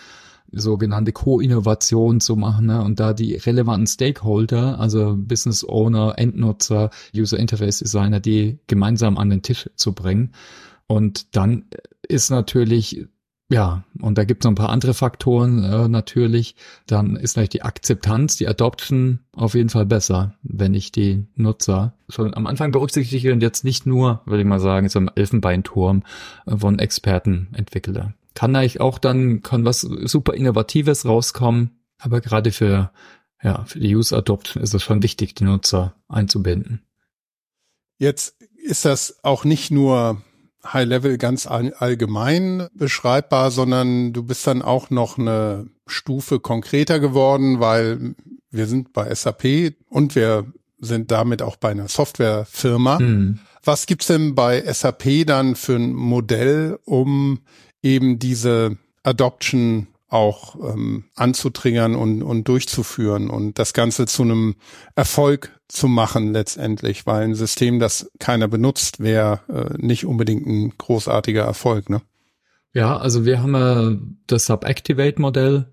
sogenannte 0.53 1.13
Co-Innovation 1.13 2.21
zu 2.21 2.37
machen 2.37 2.67
ne? 2.67 2.83
und 2.83 3.01
da 3.01 3.13
die 3.13 3.35
relevanten 3.35 3.87
Stakeholder, 3.87 4.79
also 4.79 5.15
Business 5.17 5.65
Owner, 5.67 6.15
Endnutzer, 6.17 6.91
User 7.17 7.39
Interface 7.39 7.79
Designer, 7.79 8.21
die 8.21 8.59
gemeinsam 8.67 9.19
an 9.19 9.31
den 9.31 9.43
Tisch 9.43 9.69
zu 9.77 9.93
bringen. 9.93 10.33
Und 10.87 11.37
dann 11.37 11.65
ist 12.07 12.31
natürlich 12.31 13.07
ja, 13.53 13.85
und 14.01 14.17
da 14.17 14.25
gibt 14.25 14.43
es 14.43 14.45
noch 14.45 14.53
ein 14.53 14.57
paar 14.57 14.71
andere 14.71 14.95
Faktoren 14.95 15.63
äh, 15.63 15.87
natürlich. 15.87 16.57
Dann 16.87 17.17
ist 17.17 17.37
natürlich 17.37 17.51
die 17.51 17.63
Akzeptanz, 17.63 18.39
die 18.39 18.49
Adoption 18.49 19.19
auf 19.37 19.55
jeden 19.55 19.69
Fall 19.69 19.85
besser, 19.85 20.37
wenn 20.43 20.73
ich 20.73 20.91
die 20.91 21.27
Nutzer 21.35 21.93
schon 22.09 22.33
am 22.33 22.47
Anfang 22.47 22.73
berücksichtige 22.73 23.31
und 23.31 23.43
jetzt 23.43 23.63
nicht 23.63 23.85
nur, 23.85 24.23
würde 24.25 24.41
ich 24.41 24.49
mal 24.49 24.59
sagen, 24.59 24.89
so 24.89 25.01
ein 25.01 25.11
Elfenbeinturm 25.15 26.03
von 26.47 26.79
Experten 26.79 27.49
entwickle 27.53 28.15
kann 28.35 28.57
eigentlich 28.57 28.81
auch 28.81 28.99
dann, 28.99 29.43
kann 29.43 29.65
was 29.65 29.81
super 29.81 30.35
Innovatives 30.35 31.05
rauskommen. 31.05 31.83
Aber 31.99 32.21
gerade 32.21 32.53
für, 32.53 32.93
ja, 33.43 33.65
für 33.65 33.81
die 33.81 33.95
Use 33.95 34.17
Adoption 34.17 34.63
ist 34.63 34.75
es 34.75 34.83
schon 34.83 35.03
wichtig, 35.03 35.35
die 35.35 35.45
Nutzer 35.45 35.95
einzubinden. 36.09 36.83
Jetzt 37.99 38.41
ist 38.57 38.85
das 38.85 39.23
auch 39.23 39.45
nicht 39.45 39.71
nur 39.71 40.23
High 40.65 40.87
Level 40.87 41.19
ganz 41.19 41.47
allgemein 41.47 42.69
beschreibbar, 42.75 43.51
sondern 43.51 44.13
du 44.13 44.23
bist 44.23 44.47
dann 44.47 44.63
auch 44.63 44.91
noch 44.91 45.19
eine 45.19 45.69
Stufe 45.87 46.41
konkreter 46.41 47.01
geworden, 47.01 47.61
weil 47.61 48.15
wir 48.51 48.67
sind 48.67 48.93
bei 48.93 49.13
SAP 49.13 49.75
und 49.89 50.15
wir 50.15 50.53
sind 50.79 51.11
damit 51.11 51.43
auch 51.43 51.57
bei 51.57 51.71
einer 51.71 51.89
Softwarefirma. 51.89 52.99
Hm. 52.99 53.41
Was 53.65 53.87
gibt's 53.87 54.09
denn 54.09 54.35
bei 54.35 54.61
SAP 54.73 55.27
dann 55.27 55.55
für 55.55 55.77
ein 55.77 55.93
Modell, 55.93 56.79
um 56.85 57.41
eben 57.83 58.19
diese 58.19 58.79
Adoption 59.03 59.89
auch 60.09 60.57
ähm, 60.57 61.05
anzutriggern 61.15 61.95
und, 61.95 62.23
und 62.23 62.47
durchzuführen 62.47 63.31
und 63.31 63.59
das 63.59 63.73
Ganze 63.73 64.07
zu 64.07 64.23
einem 64.23 64.57
Erfolg 64.95 65.59
zu 65.69 65.89
machen 65.89 66.35
letztendlich, 66.35 67.07
weil 67.07 67.25
ein 67.25 67.35
System, 67.35 67.79
das 67.79 68.11
keiner 68.19 68.47
benutzt, 68.47 69.01
wäre 69.01 69.41
äh, 69.49 69.75
nicht 69.79 70.05
unbedingt 70.05 70.47
ein 70.47 70.75
großartiger 70.77 71.45
Erfolg, 71.45 71.89
ne? 71.89 72.03
Ja, 72.75 72.97
also 72.97 73.25
wir 73.25 73.43
haben 73.43 73.55
äh, 73.55 73.99
das 74.27 74.47
Sub-Activate-Modell, 74.47 75.67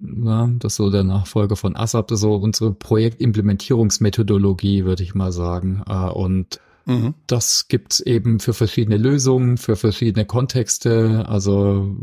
ja, 0.00 0.50
das 0.58 0.72
ist 0.72 0.76
so 0.76 0.90
der 0.90 1.04
Nachfolger 1.04 1.56
von 1.56 1.76
ASAP, 1.76 2.08
das 2.08 2.18
ist 2.18 2.22
so 2.22 2.34
unsere 2.34 2.72
Projektimplementierungsmethodologie, 2.72 4.84
würde 4.84 5.02
ich 5.02 5.14
mal 5.14 5.32
sagen. 5.32 5.82
Äh, 5.86 6.10
und 6.10 6.60
Mhm. 6.86 7.14
Das 7.26 7.68
gibt's 7.68 8.00
eben 8.00 8.40
für 8.40 8.54
verschiedene 8.54 8.96
Lösungen, 8.96 9.56
für 9.56 9.76
verschiedene 9.76 10.26
Kontexte, 10.26 11.24
also 11.28 11.96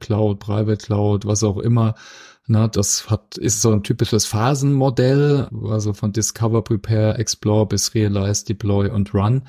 Cloud, 0.00 0.40
Private 0.40 0.84
Cloud, 0.84 1.26
was 1.26 1.44
auch 1.44 1.58
immer. 1.58 1.94
Na, 2.46 2.66
das 2.66 3.08
hat, 3.08 3.36
ist 3.38 3.62
so 3.62 3.70
ein 3.70 3.84
typisches 3.84 4.26
Phasenmodell, 4.26 5.48
also 5.68 5.92
von 5.92 6.12
Discover, 6.12 6.62
Prepare, 6.62 7.16
Explore 7.18 7.66
bis 7.66 7.94
Realize, 7.94 8.44
Deploy 8.44 8.88
und 8.88 9.14
Run. 9.14 9.42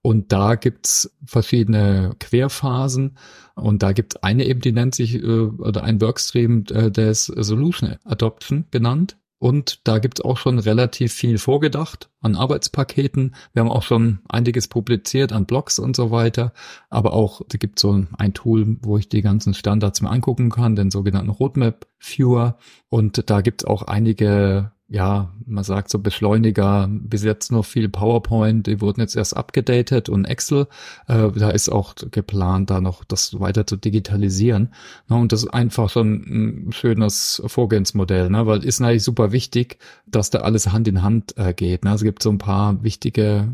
Und 0.00 0.32
da 0.32 0.54
gibt's 0.54 1.14
verschiedene 1.26 2.14
Querphasen. 2.18 3.18
Und 3.54 3.82
da 3.82 3.92
gibt's 3.92 4.16
eine 4.16 4.44
eben, 4.46 4.60
die 4.60 4.72
nennt 4.72 4.94
sich, 4.94 5.16
äh, 5.16 5.26
oder 5.26 5.82
ein 5.82 6.00
Workstream, 6.00 6.64
äh, 6.70 6.90
der 6.90 7.10
ist 7.10 7.26
Solution 7.26 7.96
Adoption 8.04 8.64
genannt. 8.70 9.18
Und 9.38 9.86
da 9.86 9.98
gibt's 9.98 10.20
auch 10.20 10.36
schon 10.36 10.58
relativ 10.58 11.12
viel 11.12 11.38
vorgedacht 11.38 12.10
an 12.20 12.34
Arbeitspaketen. 12.34 13.36
Wir 13.52 13.60
haben 13.60 13.70
auch 13.70 13.84
schon 13.84 14.18
einiges 14.28 14.66
publiziert 14.66 15.32
an 15.32 15.46
Blogs 15.46 15.78
und 15.78 15.94
so 15.94 16.10
weiter. 16.10 16.52
Aber 16.90 17.12
auch, 17.12 17.42
da 17.48 17.56
gibt's 17.56 17.82
so 17.82 18.04
ein 18.16 18.34
Tool, 18.34 18.78
wo 18.82 18.98
ich 18.98 19.08
die 19.08 19.22
ganzen 19.22 19.54
Standards 19.54 20.00
mir 20.00 20.10
angucken 20.10 20.50
kann, 20.50 20.74
den 20.74 20.90
sogenannten 20.90 21.30
Roadmap 21.30 21.86
Viewer. 21.98 22.58
Und 22.88 23.30
da 23.30 23.40
gibt's 23.40 23.64
auch 23.64 23.82
einige 23.82 24.72
ja, 24.90 25.34
man 25.44 25.64
sagt 25.64 25.90
so 25.90 25.98
Beschleuniger, 25.98 26.88
bis 26.90 27.22
jetzt 27.22 27.52
noch 27.52 27.64
viel 27.64 27.90
PowerPoint, 27.90 28.66
die 28.66 28.80
wurden 28.80 29.00
jetzt 29.00 29.16
erst 29.16 29.36
abgedatet 29.36 30.08
und 30.08 30.24
Excel, 30.24 30.66
äh, 31.08 31.30
da 31.30 31.50
ist 31.50 31.68
auch 31.68 31.94
geplant, 32.10 32.70
da 32.70 32.80
noch 32.80 33.04
das 33.04 33.38
weiter 33.38 33.66
zu 33.66 33.76
digitalisieren. 33.76 34.72
Ne, 35.08 35.16
und 35.16 35.32
das 35.32 35.42
ist 35.42 35.50
einfach 35.50 35.90
schon 35.90 36.68
ein 36.68 36.72
schönes 36.72 37.42
Vorgehensmodell, 37.44 38.30
ne, 38.30 38.46
weil 38.46 38.64
ist 38.64 38.80
natürlich 38.80 39.04
super 39.04 39.30
wichtig, 39.32 39.78
dass 40.06 40.30
da 40.30 40.38
alles 40.38 40.72
Hand 40.72 40.88
in 40.88 41.02
Hand 41.02 41.36
äh, 41.36 41.52
geht. 41.52 41.84
Ne. 41.84 41.92
Es 41.92 42.02
gibt 42.02 42.22
so 42.22 42.30
ein 42.30 42.38
paar 42.38 42.82
wichtige 42.82 43.52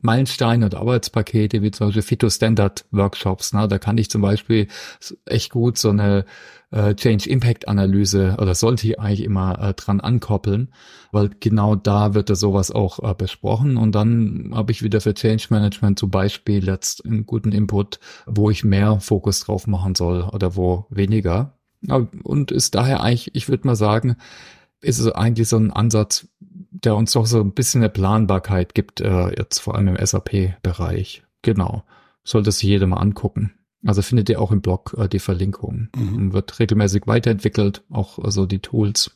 Meilensteine 0.00 0.64
und 0.64 0.76
Arbeitspakete, 0.76 1.60
wie 1.60 1.72
zum 1.72 1.88
Beispiel 1.88 2.02
Phytostandard-Workshops. 2.02 3.52
Ne? 3.52 3.66
Da 3.66 3.78
kann 3.78 3.98
ich 3.98 4.10
zum 4.10 4.22
Beispiel 4.22 4.68
echt 5.26 5.50
gut 5.50 5.76
so 5.76 5.90
eine 5.90 6.24
äh, 6.70 6.94
Change 6.94 7.28
Impact 7.28 7.68
Analyse 7.68 8.36
oder 8.38 8.54
sollte 8.54 8.86
ich 8.86 9.00
eigentlich 9.00 9.24
immer 9.24 9.58
äh, 9.58 9.74
dran 9.74 10.00
ankoppeln, 10.00 10.72
weil 11.12 11.30
genau 11.40 11.74
da 11.74 12.14
wird 12.14 12.30
da 12.30 12.34
sowas 12.34 12.70
auch 12.70 12.98
äh, 13.02 13.14
besprochen 13.14 13.76
und 13.76 13.94
dann 13.94 14.52
habe 14.54 14.72
ich 14.72 14.82
wieder 14.82 15.00
für 15.00 15.14
Change 15.14 15.46
Management 15.50 15.98
zum 15.98 16.10
Beispiel 16.10 16.64
jetzt 16.64 17.04
einen 17.04 17.26
guten 17.26 17.52
Input, 17.52 18.00
wo 18.26 18.50
ich 18.50 18.64
mehr 18.64 19.00
Fokus 19.00 19.40
drauf 19.40 19.66
machen 19.66 19.94
soll 19.94 20.22
oder 20.22 20.56
wo 20.56 20.86
weniger. 20.90 21.54
Und 22.24 22.50
ist 22.50 22.74
daher 22.74 23.02
eigentlich, 23.02 23.34
ich 23.34 23.48
würde 23.48 23.66
mal 23.66 23.76
sagen, 23.76 24.16
ist 24.80 24.98
es 24.98 25.10
eigentlich 25.12 25.48
so 25.48 25.56
ein 25.56 25.70
Ansatz, 25.70 26.26
der 26.40 26.96
uns 26.96 27.12
doch 27.12 27.26
so 27.26 27.40
ein 27.40 27.52
bisschen 27.52 27.82
eine 27.82 27.88
Planbarkeit 27.88 28.74
gibt, 28.74 29.00
äh, 29.00 29.28
jetzt 29.36 29.58
vor 29.58 29.74
allem 29.74 29.88
im 29.88 30.06
SAP-Bereich. 30.06 31.24
Genau. 31.42 31.84
Sollte 32.24 32.52
sich 32.52 32.64
jeder 32.64 32.86
mal 32.86 32.98
angucken. 32.98 33.57
Also 33.86 34.02
findet 34.02 34.28
ihr 34.28 34.40
auch 34.40 34.50
im 34.50 34.60
Blog 34.60 34.94
äh, 34.98 35.08
die 35.08 35.18
Verlinkung. 35.18 35.88
Mhm. 35.96 36.32
Wird 36.32 36.58
regelmäßig 36.58 37.06
weiterentwickelt, 37.06 37.84
auch 37.90 38.18
also 38.18 38.46
die 38.46 38.60
Tools. 38.60 39.10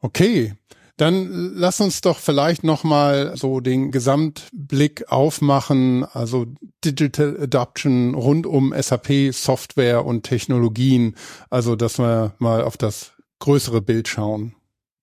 Okay. 0.00 0.54
Dann 0.98 1.52
lass 1.54 1.80
uns 1.80 2.00
doch 2.00 2.18
vielleicht 2.18 2.64
nochmal 2.64 3.36
so 3.36 3.60
den 3.60 3.90
Gesamtblick 3.90 5.12
aufmachen, 5.12 6.04
also 6.04 6.46
Digital 6.86 7.36
Adoption 7.38 8.14
rund 8.14 8.46
um 8.46 8.72
SAP, 8.74 9.34
Software 9.34 10.06
und 10.06 10.22
Technologien. 10.22 11.14
Also, 11.50 11.76
dass 11.76 11.98
wir 11.98 12.34
mal 12.38 12.62
auf 12.62 12.78
das 12.78 13.12
größere 13.40 13.82
Bild 13.82 14.08
schauen. 14.08 14.55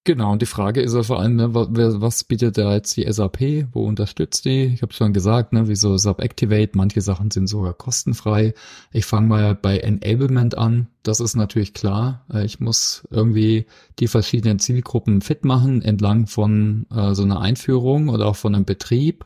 Genau, 0.06 0.34
und 0.34 0.42
die 0.42 0.48
Frage 0.48 0.82
ist 0.82 0.94
ja 0.94 1.04
vor 1.04 1.22
allem, 1.22 1.38
ne, 1.38 1.54
was 1.54 2.26
bietet 2.26 2.58
da 2.58 2.74
jetzt 2.74 2.98
die 2.98 3.10
SAP, 3.10 3.68
wo 3.72 3.86
unterstützt 3.86 4.44
die? 4.44 4.66
Ich 4.66 4.82
habe 4.82 4.92
schon 4.92 5.14
gesagt, 5.14 5.54
ne, 5.54 5.70
wieso 5.70 5.96
SAP 5.96 6.20
Activate, 6.22 6.72
manche 6.74 7.00
Sachen 7.00 7.32
sind 7.32 7.48
sogar 7.48 7.74
kostenfrei. 7.74 8.54
Ich 8.92 9.06
fange 9.06 9.28
mal 9.28 9.56
bei 9.56 9.78
Enablement 9.78 10.58
an, 10.58 10.88
das 11.04 11.22
ist 11.22 11.38
natürlich 11.38 11.74
klar. 11.74 12.26
Äh, 12.34 12.44
ich 12.44 12.60
muss 12.60 13.08
irgendwie 13.12 13.66
die 14.00 14.10
verschiedenen 14.10 14.60
Zielgruppen 14.60 15.22
fit 15.22 15.46
machen 15.46 15.82
entlang 15.82 16.28
von 16.28 16.86
äh, 16.94 17.14
so 17.14 17.24
einer 17.24 17.40
Einführung 17.40 18.10
oder 18.10 18.26
auch 18.26 18.36
von 18.36 18.56
einem 18.56 18.66
Betrieb. 18.66 19.26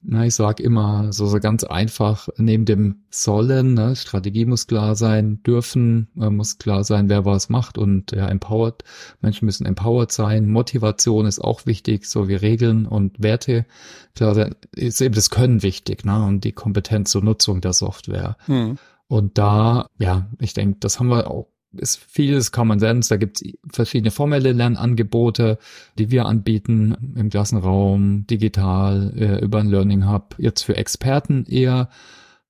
Na, 0.00 0.24
ich 0.24 0.36
sag 0.36 0.60
immer 0.60 1.12
so, 1.12 1.26
so 1.26 1.40
ganz 1.40 1.64
einfach, 1.64 2.28
neben 2.36 2.64
dem 2.64 3.02
Sollen, 3.10 3.74
ne, 3.74 3.96
Strategie 3.96 4.44
muss 4.44 4.68
klar 4.68 4.94
sein, 4.94 5.42
dürfen, 5.42 6.08
äh, 6.20 6.30
muss 6.30 6.58
klar 6.58 6.84
sein, 6.84 7.08
wer 7.08 7.24
was 7.24 7.48
macht 7.48 7.78
und 7.78 8.12
ja, 8.12 8.28
empowered. 8.28 8.84
Menschen 9.20 9.46
müssen 9.46 9.66
empowered 9.66 10.12
sein. 10.12 10.48
Motivation 10.48 11.26
ist 11.26 11.40
auch 11.40 11.66
wichtig, 11.66 12.06
so 12.06 12.28
wie 12.28 12.36
Regeln 12.36 12.86
und 12.86 13.20
Werte. 13.20 13.66
Klar 14.14 14.36
sein, 14.36 14.54
ist 14.72 15.00
eben 15.00 15.16
das 15.16 15.30
Können 15.30 15.64
wichtig, 15.64 16.04
ne, 16.04 16.24
und 16.24 16.44
die 16.44 16.52
Kompetenz 16.52 17.10
zur 17.10 17.24
Nutzung 17.24 17.60
der 17.60 17.72
Software. 17.72 18.36
Hm. 18.46 18.78
Und 19.08 19.36
da, 19.36 19.88
ja, 19.98 20.28
ich 20.38 20.54
denke, 20.54 20.78
das 20.78 21.00
haben 21.00 21.08
wir 21.08 21.28
auch 21.28 21.48
ist 21.72 21.96
vieles 21.96 22.52
Common 22.52 22.78
Sense. 22.78 23.08
Da 23.08 23.16
gibt 23.16 23.42
es 23.42 23.52
verschiedene 23.72 24.10
formelle 24.10 24.52
Lernangebote, 24.52 25.58
die 25.98 26.10
wir 26.10 26.26
anbieten 26.26 26.96
im 27.16 27.30
Klassenraum, 27.30 28.26
digital, 28.26 29.12
äh, 29.16 29.44
über 29.44 29.58
ein 29.60 29.68
Learning 29.68 30.10
Hub. 30.10 30.34
Jetzt 30.38 30.62
für 30.62 30.76
Experten 30.76 31.44
eher, 31.44 31.88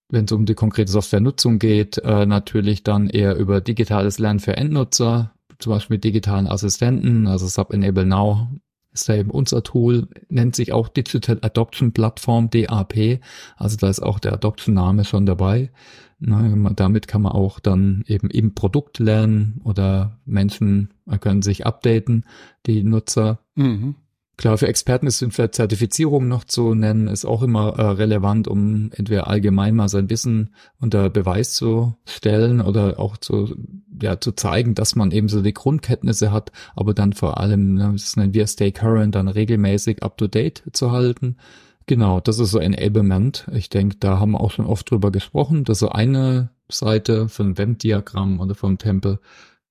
wenn 0.09 0.24
es 0.24 0.33
um 0.33 0.46
die 0.46 0.54
konkrete 0.54 0.92
Softwarenutzung 0.92 1.59
geht, 1.59 1.98
äh, 1.98 2.26
natürlich 2.26 2.83
dann 2.83 3.09
eher 3.09 3.37
über 3.37 3.61
digitales 3.61 4.18
Lernen 4.18 4.40
für 4.40 4.57
Endnutzer, 4.57 5.33
zum 5.59 5.72
Beispiel 5.72 5.96
mit 5.96 6.04
digitalen 6.04 6.46
Assistenten, 6.46 7.26
also 7.26 7.46
Sub 7.46 7.72
Enable 7.72 8.07
Now 8.07 8.48
ist 8.92 9.09
da 9.09 9.14
eben 9.14 9.31
unser 9.31 9.62
Tool, 9.62 10.09
nennt 10.29 10.57
sich 10.57 10.72
auch 10.72 10.88
Digital 10.88 11.38
Adoption 11.42 11.92
Platform, 11.92 12.51
DAP, 12.51 13.20
also 13.57 13.77
da 13.77 13.88
ist 13.88 14.01
auch 14.01 14.18
der 14.18 14.33
Adoption-Name 14.33 15.05
schon 15.05 15.27
dabei. 15.27 15.70
Na, 16.20 16.48
damit 16.74 17.07
kann 17.07 17.22
man 17.22 17.33
auch 17.33 17.61
dann 17.61 18.03
eben 18.09 18.29
im 18.31 18.55
Produkt 18.55 18.98
lernen 18.98 19.61
oder 19.62 20.18
Menschen 20.24 20.92
können 21.20 21.42
sich 21.42 21.64
updaten, 21.64 22.24
die 22.66 22.83
Nutzer. 22.83 23.38
Mhm. 23.55 23.94
Klar, 24.38 24.57
für 24.57 24.68
Experten 24.68 25.09
ist 25.09 25.27
für 25.31 25.51
Zertifizierung 25.51 26.29
noch 26.29 26.44
zu 26.44 26.72
nennen, 26.72 27.09
ist 27.09 27.24
auch 27.24 27.42
immer 27.42 27.77
äh, 27.77 27.83
relevant, 27.83 28.46
um 28.46 28.88
entweder 28.94 29.27
allgemein 29.27 29.74
mal 29.74 29.88
sein 29.88 30.09
Wissen 30.11 30.55
unter 30.79 31.11
Beweis 31.11 31.55
zu 31.55 31.96
stellen 32.07 32.61
oder 32.61 33.01
auch 33.01 33.16
zu, 33.16 33.57
ja, 34.01 34.20
zu 34.20 34.31
zeigen, 34.31 34.77
dass 34.77 34.94
man 34.94 35.11
eben 35.11 35.29
so 35.29 35.42
die 35.42 35.53
Grundkenntnisse 35.53 36.31
hat, 36.31 36.53
aber 36.77 36.94
dann 36.94 37.14
vor 37.14 37.40
allem, 37.40 37.74
ne, 37.74 37.90
das 37.92 38.16
nennen 38.16 38.33
wir 38.33 38.46
Stay 38.46 38.70
Current, 38.70 39.16
dann 39.16 39.27
regelmäßig 39.27 40.05
up 40.05 40.16
to 40.16 40.29
date 40.29 40.62
zu 40.72 40.92
halten. 40.92 41.37
Genau, 41.87 42.20
das 42.20 42.38
ist 42.38 42.53
so 42.53 42.61
Enablement. 42.61 43.48
Ich 43.53 43.70
denke, 43.70 43.96
da 43.98 44.20
haben 44.20 44.33
wir 44.33 44.40
auch 44.40 44.53
schon 44.53 44.66
oft 44.66 44.88
drüber 44.88 45.11
gesprochen. 45.11 45.64
Das 45.64 45.79
ist 45.79 45.81
so 45.81 45.88
eine 45.88 46.51
Seite 46.70 47.29
von 47.29 47.59
WEM-Diagramm 47.59 48.38
oder 48.38 48.55
vom 48.55 48.79
Tempel. 48.79 49.18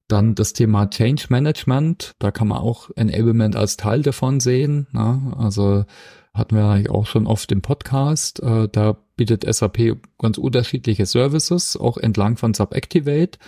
Dann 0.08 0.36
das 0.36 0.54
Thema 0.54 0.90
Change 0.90 1.26
Management. 1.30 2.16
Da 2.20 2.32
kann 2.32 2.48
man 2.48 2.60
auch 2.60 2.90
Enablement 2.96 3.56
als 3.56 3.78
Teil 3.78 4.02
davon 4.02 4.40
sehen. 4.40 4.88
Ne? 4.92 5.34
Also 5.38 5.86
hatten 6.34 6.56
wir 6.56 6.66
eigentlich 6.66 6.90
auch 6.90 7.06
schon 7.06 7.28
oft 7.28 7.52
im 7.52 7.62
Podcast. 7.62 8.42
Äh, 8.42 8.70
da 8.70 8.98
bietet 9.16 9.44
SAP 9.52 9.98
ganz 10.18 10.38
unterschiedliche 10.38 11.06
Services, 11.06 11.76
auch 11.76 11.98
entlang 11.98 12.38
von 12.38 12.54
Subactivate. 12.54 13.40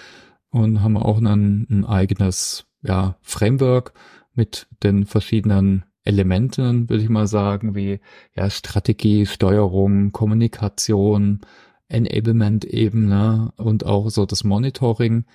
Und 0.52 0.82
haben 0.82 0.98
auch 0.98 1.20
ein, 1.20 1.68
ein 1.70 1.86
eigenes 1.86 2.66
ja, 2.82 3.16
Framework 3.22 3.94
mit 4.34 4.68
den 4.84 5.06
verschiedenen 5.06 5.86
Elementen, 6.04 6.90
würde 6.90 7.04
ich 7.04 7.10
mal 7.10 7.28
sagen, 7.28 7.76
wie 7.76 8.00
ja, 8.36 8.50
Strategie, 8.50 9.26
Steuerung, 9.26 10.12
Kommunikation, 10.12 11.42
Enablement-Ebene 11.88 13.54
und 13.58 13.86
auch 13.86 14.10
so 14.10 14.26
das 14.26 14.44
Monitoring. 14.44 15.26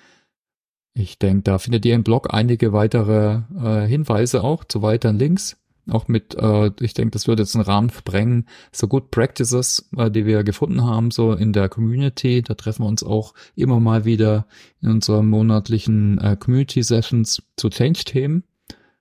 Ich 0.97 1.19
denke, 1.19 1.43
da 1.43 1.59
findet 1.59 1.85
ihr 1.85 1.93
im 1.93 2.03
Blog 2.03 2.33
einige 2.33 2.71
weitere 2.71 3.41
äh, 3.61 3.85
Hinweise 3.85 4.43
auch 4.43 4.63
zu 4.63 4.81
weiteren 4.81 5.19
Links. 5.19 5.57
Auch 5.89 6.07
mit, 6.07 6.35
äh, 6.35 6.71
ich 6.79 6.93
denke, 6.93 7.11
das 7.11 7.27
würde 7.27 7.43
jetzt 7.43 7.53
einen 7.53 7.65
Rahmen 7.65 7.89
sprengen. 7.91 8.47
So 8.71 8.87
Good 8.87 9.11
Practices, 9.11 9.89
äh, 9.97 10.09
die 10.09 10.25
wir 10.25 10.43
gefunden 10.45 10.83
haben, 10.83 11.11
so 11.11 11.33
in 11.33 11.51
der 11.51 11.67
Community. 11.67 12.41
Da 12.41 12.53
treffen 12.53 12.83
wir 12.83 12.87
uns 12.87 13.03
auch 13.03 13.33
immer 13.55 13.81
mal 13.81 14.05
wieder 14.05 14.47
in 14.81 14.89
unseren 14.89 15.27
monatlichen 15.27 16.17
äh, 16.19 16.37
Community 16.39 16.81
Sessions 16.81 17.43
zu 17.57 17.69
Change-Themen. 17.69 18.45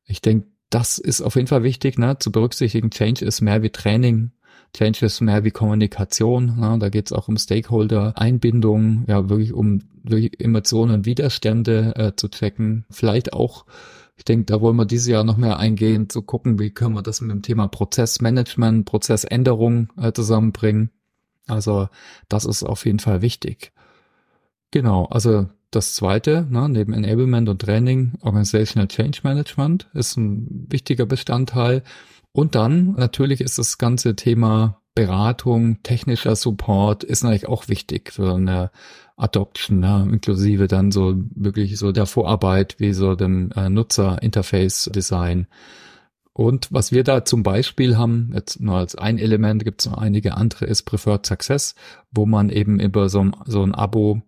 Ich 0.05 0.21
denke, 0.21 0.49
das 0.71 0.99
ist 0.99 1.23
auf 1.23 1.37
jeden 1.37 1.47
Fall 1.47 1.63
wichtig, 1.63 1.97
ne, 1.97 2.19
zu 2.19 2.33
berücksichtigen. 2.33 2.91
Change 2.91 3.25
ist 3.25 3.41
mehr 3.41 3.63
wie 3.63 3.71
Training. 3.71 4.33
Change 4.75 5.07
ist 5.07 5.21
mehr 5.21 5.45
wie 5.45 5.51
Kommunikation. 5.51 6.59
Ne? 6.59 6.77
Da 6.81 6.89
geht 6.89 7.07
es 7.07 7.13
auch 7.13 7.29
um 7.29 7.37
Stakeholder-Einbindung, 7.37 9.05
ja, 9.07 9.29
wirklich 9.29 9.53
um 9.53 9.83
wirklich 10.03 10.41
Emotionen 10.41 11.05
Widerstände 11.05 11.95
äh, 11.97 12.13
zu 12.17 12.29
checken. 12.29 12.85
Vielleicht 12.91 13.33
auch, 13.33 13.67
ich 14.17 14.25
denke, 14.25 14.47
da 14.47 14.61
wollen 14.61 14.77
wir 14.77 14.85
dieses 14.85 15.07
Jahr 15.07 15.25
noch 15.25 15.37
mehr 15.37 15.59
eingehen, 15.59 16.11
zu 16.11 16.23
gucken, 16.23 16.59
wie 16.59 16.71
können 16.71 16.95
wir 16.95 17.03
das 17.03 17.21
mit 17.21 17.31
dem 17.31 17.43
Thema 17.43 17.69
Prozessmanagement, 17.69 18.85
Prozessänderung 18.85 19.89
äh, 19.97 20.13
zusammenbringen. 20.13 20.91
Also 21.47 21.89
das 22.29 22.45
ist 22.45 22.65
auf 22.65 22.85
jeden 22.85 22.99
Fall 22.99 23.23
wichtig. 23.23 23.73
Genau, 24.73 25.05
also 25.05 25.47
das 25.71 25.95
zweite, 25.95 26.47
ne, 26.51 26.69
neben 26.69 26.93
Enablement 26.93 27.49
und 27.49 27.61
Training, 27.61 28.13
Organizational 28.23 28.89
Change 28.89 29.21
Management 29.23 29.89
ist 29.95 30.17
ein 30.17 30.67
wichtiger 30.69 31.07
Bestandteil. 31.07 31.83
Und 32.37 32.57
dann 32.57 32.95
natürlich 32.95 33.41
ist 33.41 33.59
das 33.59 33.79
ganze 33.79 34.17
Thema 34.17 34.83
Beratung, 34.97 35.83
technischer 35.85 36.35
Support 36.35 37.05
ist 37.05 37.23
natürlich 37.23 37.49
auch 37.49 37.69
wichtig 37.69 38.13
für 38.13 38.35
eine 38.35 38.73
Adoption, 39.17 39.79
ne, 39.79 40.09
inklusive 40.11 40.67
dann 40.67 40.91
so 40.91 41.15
wirklich 41.35 41.79
so 41.79 41.93
der 41.93 42.07
Vorarbeit 42.07 42.75
wie 42.79 42.93
so 42.93 43.15
dem 43.15 43.53
äh, 43.53 43.69
Nutzer-Interface-Design. 43.71 45.47
Und 46.33 46.73
was 46.73 46.91
wir 46.91 47.05
da 47.05 47.25
zum 47.25 47.45
Beispiel 47.45 47.97
haben, 47.97 48.33
jetzt 48.35 48.61
nur 48.61 48.79
als 48.79 48.97
ein 48.97 49.19
Element, 49.19 49.65
gibt 49.65 49.83
es 49.83 49.87
noch 49.87 49.99
einige 49.99 50.37
andere, 50.37 50.65
ist 50.65 50.83
Preferred 50.83 51.25
Success, 51.25 51.77
wo 52.11 52.27
man 52.27 52.51
eben 52.51 52.81
über 52.81 53.09
so 53.09 53.31
so 53.47 53.63
ein 53.63 53.73
Abo 53.77 54.23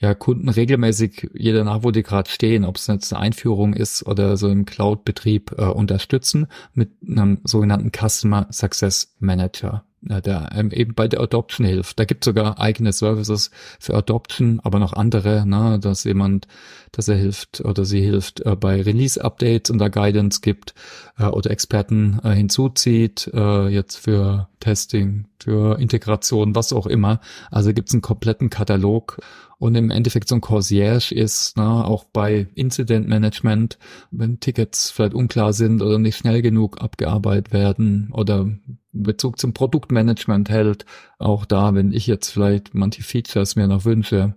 ja, 0.00 0.14
Kunden 0.14 0.48
regelmäßig, 0.48 1.30
jeder 1.34 1.62
nach, 1.64 1.82
wo 1.82 1.90
die 1.90 2.02
gerade 2.02 2.30
stehen, 2.30 2.64
ob 2.64 2.76
es 2.76 2.86
jetzt 2.86 3.12
eine 3.12 3.22
Einführung 3.22 3.74
ist 3.74 4.06
oder 4.06 4.36
so 4.36 4.48
im 4.48 4.64
Cloud-Betrieb 4.64 5.52
äh, 5.58 5.64
unterstützen 5.64 6.46
mit 6.72 6.90
einem 7.06 7.40
sogenannten 7.44 7.92
Customer 7.92 8.46
Success 8.50 9.14
Manager 9.18 9.84
der 10.02 10.50
ähm, 10.54 10.70
eben 10.70 10.94
bei 10.94 11.08
der 11.08 11.20
Adoption 11.20 11.66
hilft. 11.66 11.98
Da 11.98 12.04
gibt 12.04 12.24
sogar 12.24 12.58
eigene 12.58 12.92
Services 12.92 13.50
für 13.78 13.94
Adoption, 13.94 14.60
aber 14.64 14.78
noch 14.78 14.94
andere, 14.94 15.46
ne, 15.46 15.78
dass 15.78 16.04
jemand, 16.04 16.46
dass 16.92 17.08
er 17.08 17.16
hilft 17.16 17.60
oder 17.60 17.84
sie 17.84 18.00
hilft 18.00 18.40
äh, 18.40 18.56
bei 18.56 18.80
Release-Updates 18.80 19.70
und 19.70 19.78
da 19.78 19.88
Guidance 19.88 20.40
gibt 20.40 20.74
äh, 21.18 21.24
oder 21.24 21.50
Experten 21.50 22.18
äh, 22.24 22.30
hinzuzieht, 22.30 23.30
äh, 23.34 23.68
jetzt 23.68 23.96
für 23.96 24.48
Testing, 24.60 25.26
für 25.38 25.78
Integration, 25.78 26.54
was 26.54 26.72
auch 26.72 26.86
immer. 26.86 27.20
Also 27.50 27.74
gibt 27.74 27.88
es 27.88 27.94
einen 27.94 28.02
kompletten 28.02 28.48
Katalog 28.48 29.18
und 29.60 29.74
im 29.74 29.90
Endeffekt 29.90 30.26
so 30.26 30.36
ein 30.36 30.40
Concierge 30.40 31.14
ist, 31.14 31.58
ne, 31.58 31.84
auch 31.84 32.04
bei 32.04 32.46
Incident 32.54 33.06
Management, 33.06 33.78
wenn 34.10 34.40
Tickets 34.40 34.90
vielleicht 34.90 35.12
unklar 35.12 35.52
sind 35.52 35.82
oder 35.82 35.98
nicht 35.98 36.16
schnell 36.16 36.40
genug 36.40 36.80
abgearbeitet 36.80 37.52
werden 37.52 38.08
oder 38.12 38.48
Bezug 38.92 39.38
zum 39.38 39.52
Produktmanagement 39.52 40.48
hält, 40.48 40.86
auch 41.18 41.44
da, 41.44 41.74
wenn 41.74 41.92
ich 41.92 42.06
jetzt 42.06 42.30
vielleicht 42.30 42.74
manche 42.74 43.02
Features 43.02 43.54
mir 43.54 43.66
noch 43.66 43.84
wünsche. 43.84 44.34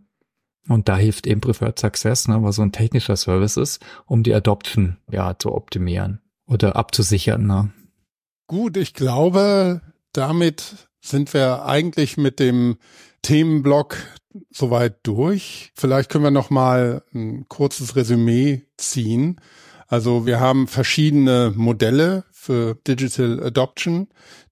Und 0.67 0.89
da 0.89 0.97
hilft 0.97 1.25
eben 1.25 1.39
Preferred 1.39 1.79
Success, 1.79 2.27
ne, 2.27 2.43
was 2.43 2.57
so 2.57 2.62
ein 2.62 2.73
technischer 2.73 3.15
Service 3.15 3.55
ist, 3.55 3.81
um 4.05 4.23
die 4.23 4.33
Adoption 4.33 4.97
ja 5.09 5.39
zu 5.39 5.53
optimieren 5.53 6.19
oder 6.47 6.75
abzusichern. 6.75 7.47
Ne. 7.47 7.71
Gut, 8.47 8.75
ich 8.75 8.93
glaube, 8.93 9.81
damit 10.12 10.89
sind 10.99 11.33
wir 11.33 11.63
eigentlich 11.65 12.17
mit 12.17 12.41
dem 12.41 12.75
Themenblock 13.23 13.97
soweit 14.51 14.97
durch. 15.03 15.71
Vielleicht 15.75 16.09
können 16.09 16.23
wir 16.23 16.31
noch 16.31 16.49
mal 16.49 17.03
ein 17.13 17.47
kurzes 17.47 17.95
Resümee 17.95 18.63
ziehen. 18.77 19.41
Also 19.88 20.25
wir 20.25 20.39
haben 20.39 20.67
verschiedene 20.67 21.53
Modelle 21.55 22.23
für 22.31 22.75
Digital 22.88 23.43
Adoption, 23.43 24.07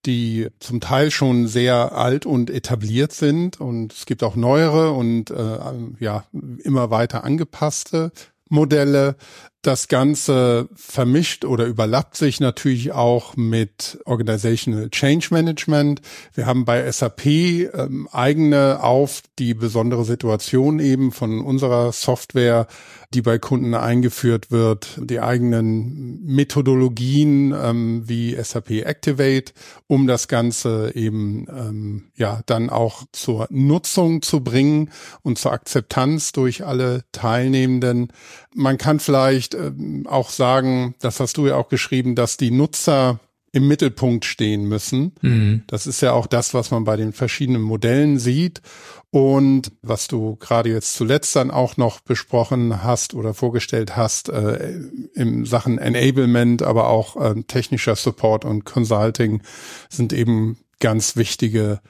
die 0.05 0.49
zum 0.59 0.81
Teil 0.81 1.11
schon 1.11 1.47
sehr 1.47 1.93
alt 1.93 2.25
und 2.25 2.49
etabliert 2.49 3.11
sind 3.11 3.59
und 3.59 3.93
es 3.93 4.05
gibt 4.05 4.23
auch 4.23 4.35
neuere 4.35 4.91
und 4.91 5.31
äh, 5.31 5.57
ja 5.99 6.25
immer 6.63 6.91
weiter 6.91 7.23
angepasste 7.23 8.11
Modelle. 8.49 9.15
Das 9.63 9.87
Ganze 9.87 10.69
vermischt 10.73 11.45
oder 11.45 11.65
überlappt 11.65 12.17
sich 12.17 12.39
natürlich 12.39 12.93
auch 12.93 13.35
mit 13.35 13.99
Organizational 14.05 14.89
Change 14.89 15.27
Management. 15.29 16.01
Wir 16.33 16.47
haben 16.47 16.65
bei 16.65 16.91
SAP 16.91 17.27
ähm, 17.27 18.09
eigene 18.11 18.81
auf 18.81 19.21
die 19.37 19.53
besondere 19.53 20.03
Situation 20.03 20.79
eben 20.79 21.11
von 21.11 21.41
unserer 21.41 21.91
Software, 21.91 22.65
die 23.13 23.21
bei 23.21 23.37
Kunden 23.37 23.75
eingeführt 23.75 24.49
wird, 24.49 24.97
die 24.97 25.19
eigenen 25.19 26.23
Methodologien 26.25 27.53
ähm, 27.53 28.03
wie 28.07 28.35
SAP 28.41 28.71
Activate, 28.71 29.53
um 29.85 30.07
das 30.07 30.27
Ganze 30.27 30.93
eben 30.95 31.45
ähm, 31.49 32.11
ja 32.15 32.41
dann 32.47 32.71
auch 32.71 33.03
zur 33.11 33.47
Nutzung 33.51 34.23
zu 34.23 34.41
bringen 34.43 34.89
und 35.21 35.37
zur 35.37 35.51
Akzeptanz 35.51 36.31
durch 36.31 36.65
alle 36.65 37.03
Teilnehmenden. 37.11 38.11
Man 38.55 38.77
kann 38.77 38.99
vielleicht 38.99 39.50
vielleicht 39.51 39.55
ähm, 39.55 40.07
auch 40.07 40.29
sagen, 40.29 40.95
das 40.99 41.19
hast 41.19 41.37
du 41.37 41.47
ja 41.47 41.55
auch 41.55 41.69
geschrieben, 41.69 42.15
dass 42.15 42.37
die 42.37 42.51
Nutzer 42.51 43.19
im 43.53 43.67
Mittelpunkt 43.67 44.23
stehen 44.23 44.63
müssen. 44.63 45.13
Mhm. 45.21 45.63
Das 45.67 45.85
ist 45.85 46.01
ja 46.01 46.13
auch 46.13 46.25
das, 46.25 46.53
was 46.53 46.71
man 46.71 46.85
bei 46.85 46.95
den 46.95 47.11
verschiedenen 47.11 47.61
Modellen 47.61 48.17
sieht. 48.17 48.61
Und 49.09 49.73
was 49.81 50.07
du 50.07 50.37
gerade 50.37 50.69
jetzt 50.69 50.93
zuletzt 50.93 51.35
dann 51.35 51.51
auch 51.51 51.75
noch 51.75 51.99
besprochen 51.99 52.81
hast 52.81 53.13
oder 53.13 53.33
vorgestellt 53.33 53.97
hast, 53.97 54.29
äh, 54.29 54.79
im 55.15 55.45
Sachen 55.45 55.79
Enablement, 55.79 56.63
aber 56.63 56.87
auch 56.87 57.17
äh, 57.17 57.43
technischer 57.43 57.97
Support 57.97 58.45
und 58.45 58.63
Consulting 58.63 59.41
sind 59.89 60.13
eben 60.13 60.57
ganz 60.79 61.17
wichtige 61.17 61.81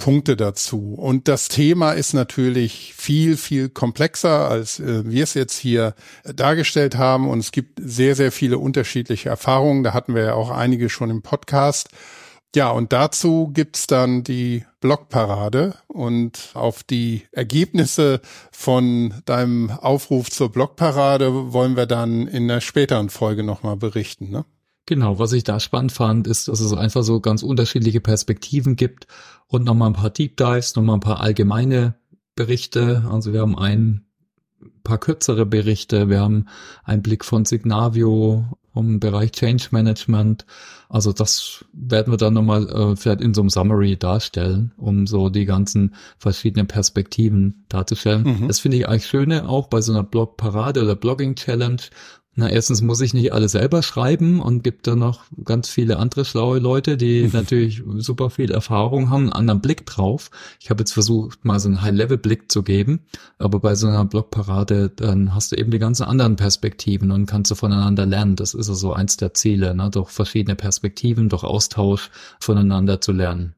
Punkte 0.00 0.36
dazu. 0.36 0.94
Und 0.94 1.28
das 1.28 1.46
Thema 1.46 1.92
ist 1.92 2.14
natürlich 2.14 2.94
viel, 2.96 3.36
viel 3.36 3.68
komplexer, 3.68 4.48
als 4.50 4.80
äh, 4.80 5.08
wir 5.08 5.22
es 5.22 5.34
jetzt 5.34 5.56
hier 5.56 5.94
dargestellt 6.24 6.96
haben. 6.96 7.28
Und 7.28 7.38
es 7.38 7.52
gibt 7.52 7.78
sehr, 7.80 8.16
sehr 8.16 8.32
viele 8.32 8.58
unterschiedliche 8.58 9.28
Erfahrungen. 9.28 9.84
Da 9.84 9.94
hatten 9.94 10.16
wir 10.16 10.24
ja 10.24 10.34
auch 10.34 10.50
einige 10.50 10.88
schon 10.88 11.10
im 11.10 11.22
Podcast. 11.22 11.90
Ja, 12.56 12.70
und 12.70 12.92
dazu 12.92 13.50
gibt's 13.52 13.86
dann 13.86 14.24
die 14.24 14.64
Blogparade 14.80 15.76
und 15.86 16.50
auf 16.54 16.82
die 16.82 17.22
Ergebnisse 17.30 18.20
von 18.50 19.22
deinem 19.24 19.70
Aufruf 19.70 20.30
zur 20.30 20.50
Blogparade 20.50 21.52
wollen 21.52 21.76
wir 21.76 21.86
dann 21.86 22.26
in 22.26 22.48
der 22.48 22.60
späteren 22.60 23.08
Folge 23.08 23.44
nochmal 23.44 23.76
berichten. 23.76 24.30
Ne? 24.30 24.44
Genau, 24.90 25.20
was 25.20 25.32
ich 25.32 25.44
da 25.44 25.60
spannend 25.60 25.92
fand, 25.92 26.26
ist, 26.26 26.48
dass 26.48 26.58
es 26.58 26.72
einfach 26.72 27.04
so 27.04 27.20
ganz 27.20 27.44
unterschiedliche 27.44 28.00
Perspektiven 28.00 28.74
gibt 28.74 29.06
und 29.46 29.64
nochmal 29.64 29.90
ein 29.90 29.92
paar 29.92 30.10
Deep 30.10 30.36
Dives, 30.36 30.74
nochmal 30.74 30.96
ein 30.96 31.00
paar 31.00 31.20
allgemeine 31.20 31.94
Berichte. 32.34 33.04
Also 33.08 33.32
wir 33.32 33.42
haben 33.42 33.56
ein 33.56 34.04
paar 34.82 34.98
kürzere 34.98 35.46
Berichte, 35.46 36.08
wir 36.08 36.18
haben 36.18 36.46
einen 36.82 37.02
Blick 37.02 37.24
von 37.24 37.44
Signavio 37.44 38.46
vom 38.72 38.98
Bereich 38.98 39.30
Change 39.30 39.68
Management. 39.70 40.44
Also 40.88 41.12
das 41.12 41.64
werden 41.72 42.12
wir 42.12 42.16
dann 42.16 42.34
nochmal 42.34 42.68
äh, 42.68 42.96
vielleicht 42.96 43.20
in 43.20 43.32
so 43.32 43.42
einem 43.42 43.50
Summary 43.50 43.96
darstellen, 43.96 44.72
um 44.76 45.06
so 45.06 45.28
die 45.28 45.44
ganzen 45.44 45.94
verschiedenen 46.18 46.66
Perspektiven 46.66 47.64
darzustellen. 47.68 48.40
Mhm. 48.40 48.48
Das 48.48 48.58
finde 48.58 48.76
ich 48.78 48.88
eigentlich 48.88 49.06
schöne 49.06 49.48
auch 49.48 49.68
bei 49.68 49.80
so 49.82 49.92
einer 49.92 50.02
Blog-Parade 50.02 50.82
oder 50.82 50.96
Blogging-Challenge, 50.96 51.82
na, 52.40 52.48
erstens 52.48 52.80
muss 52.80 53.02
ich 53.02 53.12
nicht 53.12 53.34
alle 53.34 53.50
selber 53.50 53.82
schreiben 53.82 54.40
und 54.40 54.64
gibt 54.64 54.86
da 54.86 54.96
noch 54.96 55.24
ganz 55.44 55.68
viele 55.68 55.98
andere 55.98 56.24
schlaue 56.24 56.58
Leute, 56.58 56.96
die 56.96 57.28
natürlich 57.32 57.82
super 57.98 58.30
viel 58.30 58.50
Erfahrung 58.50 59.10
haben, 59.10 59.24
einen 59.24 59.32
anderen 59.34 59.60
Blick 59.60 59.84
drauf. 59.84 60.30
Ich 60.58 60.70
habe 60.70 60.80
jetzt 60.80 60.92
versucht, 60.92 61.44
mal 61.44 61.60
so 61.60 61.68
einen 61.68 61.82
High-Level-Blick 61.82 62.50
zu 62.50 62.62
geben, 62.62 63.00
aber 63.38 63.60
bei 63.60 63.74
so 63.74 63.88
einer 63.88 64.06
Blogparade, 64.06 64.88
dann 64.88 65.34
hast 65.34 65.52
du 65.52 65.56
eben 65.56 65.70
die 65.70 65.78
ganzen 65.78 66.04
anderen 66.04 66.36
Perspektiven 66.36 67.10
und 67.10 67.26
kannst 67.26 67.50
du 67.50 67.54
voneinander 67.56 68.06
lernen. 68.06 68.36
Das 68.36 68.54
ist 68.54 68.70
also 68.70 68.94
eins 68.94 69.18
der 69.18 69.34
Ziele, 69.34 69.74
ne? 69.74 69.90
durch 69.90 70.08
verschiedene 70.08 70.56
Perspektiven, 70.56 71.28
durch 71.28 71.44
Austausch 71.44 72.10
voneinander 72.40 73.02
zu 73.02 73.12
lernen. 73.12 73.54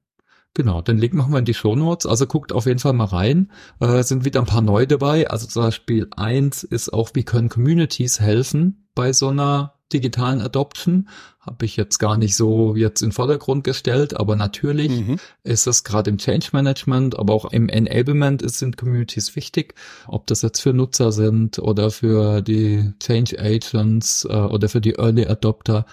Genau, 0.55 0.83
den 0.83 0.99
Link 0.99 1.15
machen 1.15 1.33
wir 1.33 1.38
in 1.38 1.47
die 1.47 1.55
Show 1.55 1.75
Notes. 1.75 2.05
Also 2.05 2.27
guckt 2.27 2.53
auf 2.53 2.67
jeden 2.67 2.79
Fall 2.79 2.93
mal 2.93 3.07
rein. 3.07 3.51
Äh, 3.81 4.03
sind 4.03 4.25
wieder 4.27 4.41
ein 4.41 4.47
paar 4.47 4.61
neu 4.61 4.85
dabei. 4.85 5.31
Also 5.31 5.47
zum 5.47 5.62
Beispiel 5.62 6.09
eins 6.15 6.62
ist 6.62 6.93
auch, 6.93 7.11
wie 7.15 7.25
können 7.25 7.49
Communities 7.49 8.21
helfen 8.21 8.87
bei 8.95 9.15
so 9.15 9.29
einer 9.29 9.79
digitalen 9.95 10.43
Adoption. 10.43 11.09
Habe 11.41 11.65
ich 11.65 11.77
jetzt 11.77 11.99
gar 11.99 12.19
nicht 12.19 12.37
so 12.37 12.77
jetzt 12.77 13.01
in 13.01 13.12
Vordergrund 13.12 13.65
gestellt, 13.65 14.15
aber 14.15 14.37
natürlich 14.37 14.91
mhm. 14.91 15.19
ist 15.43 15.67
es 15.67 15.85
gerade 15.85 16.11
im 16.11 16.19
Change 16.19 16.49
Management, 16.53 17.19
aber 17.19 17.33
auch 17.33 17.51
im 17.51 17.69
Enablement 17.69 18.43
ist, 18.43 18.59
sind 18.59 18.77
Communities 18.77 19.35
wichtig. 19.35 19.75
Ob 20.07 20.27
das 20.27 20.43
jetzt 20.43 20.61
für 20.61 20.75
Nutzer 20.75 21.12
sind 21.12 21.59
oder 21.59 21.91
für 21.91 22.43
die 22.43 22.93
Change 23.01 23.38
Agents 23.38 24.27
äh, 24.29 24.35
oder 24.35 24.69
für 24.69 24.83
die 24.83 24.99
Early 24.99 25.27
Adopter. 25.27 25.87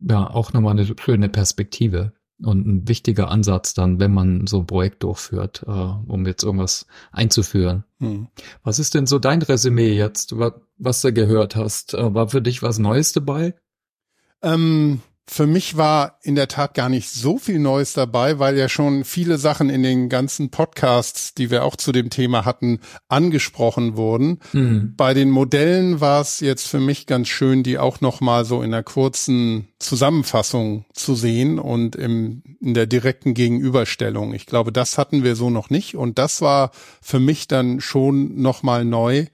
Ja, 0.00 0.28
auch 0.28 0.52
nochmal 0.52 0.72
eine 0.72 0.92
schöne 1.00 1.28
Perspektive 1.28 2.12
und 2.44 2.66
ein 2.66 2.88
wichtiger 2.88 3.30
Ansatz 3.30 3.74
dann, 3.74 4.00
wenn 4.00 4.12
man 4.12 4.46
so 4.46 4.60
ein 4.60 4.66
Projekt 4.66 5.02
durchführt, 5.02 5.64
äh, 5.66 5.70
um 5.70 6.26
jetzt 6.26 6.42
irgendwas 6.42 6.86
einzuführen. 7.10 7.84
Hm. 7.98 8.28
Was 8.62 8.78
ist 8.78 8.94
denn 8.94 9.06
so 9.06 9.18
dein 9.18 9.42
Resümee 9.42 9.92
jetzt, 9.92 10.38
was, 10.38 10.52
was 10.78 11.02
du 11.02 11.12
gehört 11.12 11.56
hast? 11.56 11.94
Äh, 11.94 12.14
war 12.14 12.28
für 12.28 12.42
dich 12.42 12.62
was 12.62 12.78
Neues 12.78 13.12
dabei? 13.12 13.54
Ähm, 14.42 15.00
für 15.32 15.46
mich 15.46 15.78
war 15.78 16.18
in 16.22 16.34
der 16.34 16.46
Tat 16.46 16.74
gar 16.74 16.90
nicht 16.90 17.08
so 17.08 17.38
viel 17.38 17.58
Neues 17.58 17.94
dabei, 17.94 18.38
weil 18.38 18.58
ja 18.58 18.68
schon 18.68 19.02
viele 19.02 19.38
Sachen 19.38 19.70
in 19.70 19.82
den 19.82 20.10
ganzen 20.10 20.50
Podcasts, 20.50 21.32
die 21.32 21.50
wir 21.50 21.64
auch 21.64 21.74
zu 21.74 21.90
dem 21.90 22.10
Thema 22.10 22.44
hatten, 22.44 22.80
angesprochen 23.08 23.96
wurden. 23.96 24.40
Mhm. 24.52 24.92
Bei 24.94 25.14
den 25.14 25.30
Modellen 25.30 26.02
war 26.02 26.20
es 26.20 26.40
jetzt 26.40 26.68
für 26.68 26.80
mich 26.80 27.06
ganz 27.06 27.28
schön, 27.28 27.62
die 27.62 27.78
auch 27.78 28.02
noch 28.02 28.20
mal 28.20 28.44
so 28.44 28.60
in 28.60 28.74
einer 28.74 28.82
kurzen 28.82 29.68
Zusammenfassung 29.78 30.84
zu 30.92 31.14
sehen 31.14 31.58
und 31.58 31.96
im, 31.96 32.42
in 32.60 32.74
der 32.74 32.86
direkten 32.86 33.32
Gegenüberstellung. 33.32 34.34
Ich 34.34 34.44
glaube, 34.44 34.70
das 34.70 34.98
hatten 34.98 35.24
wir 35.24 35.34
so 35.34 35.48
noch 35.48 35.70
nicht 35.70 35.96
und 35.96 36.18
das 36.18 36.42
war 36.42 36.72
für 37.00 37.20
mich 37.20 37.48
dann 37.48 37.80
schon 37.80 38.38
noch 38.42 38.62
mal 38.62 38.84
neu 38.84 39.28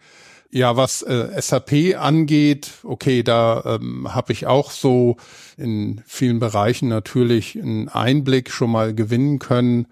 ja, 0.51 0.77
was 0.77 1.03
äh, 1.03 1.41
SAP 1.41 1.97
angeht, 1.99 2.71
okay, 2.83 3.23
da 3.23 3.79
ähm, 3.81 4.15
habe 4.15 4.33
ich 4.33 4.47
auch 4.47 4.71
so 4.71 5.17
in 5.57 6.03
vielen 6.07 6.39
Bereichen 6.39 6.89
natürlich 6.89 7.57
einen 7.57 7.89
Einblick 7.89 8.51
schon 8.51 8.71
mal 8.71 8.95
gewinnen 8.95 9.39
können. 9.39 9.87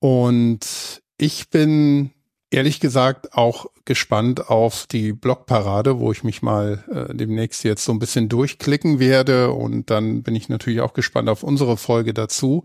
Und 0.00 1.02
ich 1.16 1.48
bin 1.48 2.10
ehrlich 2.50 2.80
gesagt 2.80 3.32
auch 3.32 3.66
gespannt 3.84 4.50
auf 4.50 4.86
die 4.86 5.12
Blogparade, 5.12 5.98
wo 5.98 6.12
ich 6.12 6.24
mich 6.24 6.42
mal 6.42 6.84
äh, 6.90 7.14
demnächst 7.14 7.64
jetzt 7.64 7.84
so 7.84 7.92
ein 7.92 7.98
bisschen 7.98 8.28
durchklicken 8.28 8.98
werde. 8.98 9.52
Und 9.52 9.88
dann 9.90 10.22
bin 10.22 10.36
ich 10.36 10.48
natürlich 10.48 10.82
auch 10.82 10.92
gespannt 10.92 11.30
auf 11.30 11.42
unsere 11.42 11.78
Folge 11.78 12.12
dazu, 12.12 12.64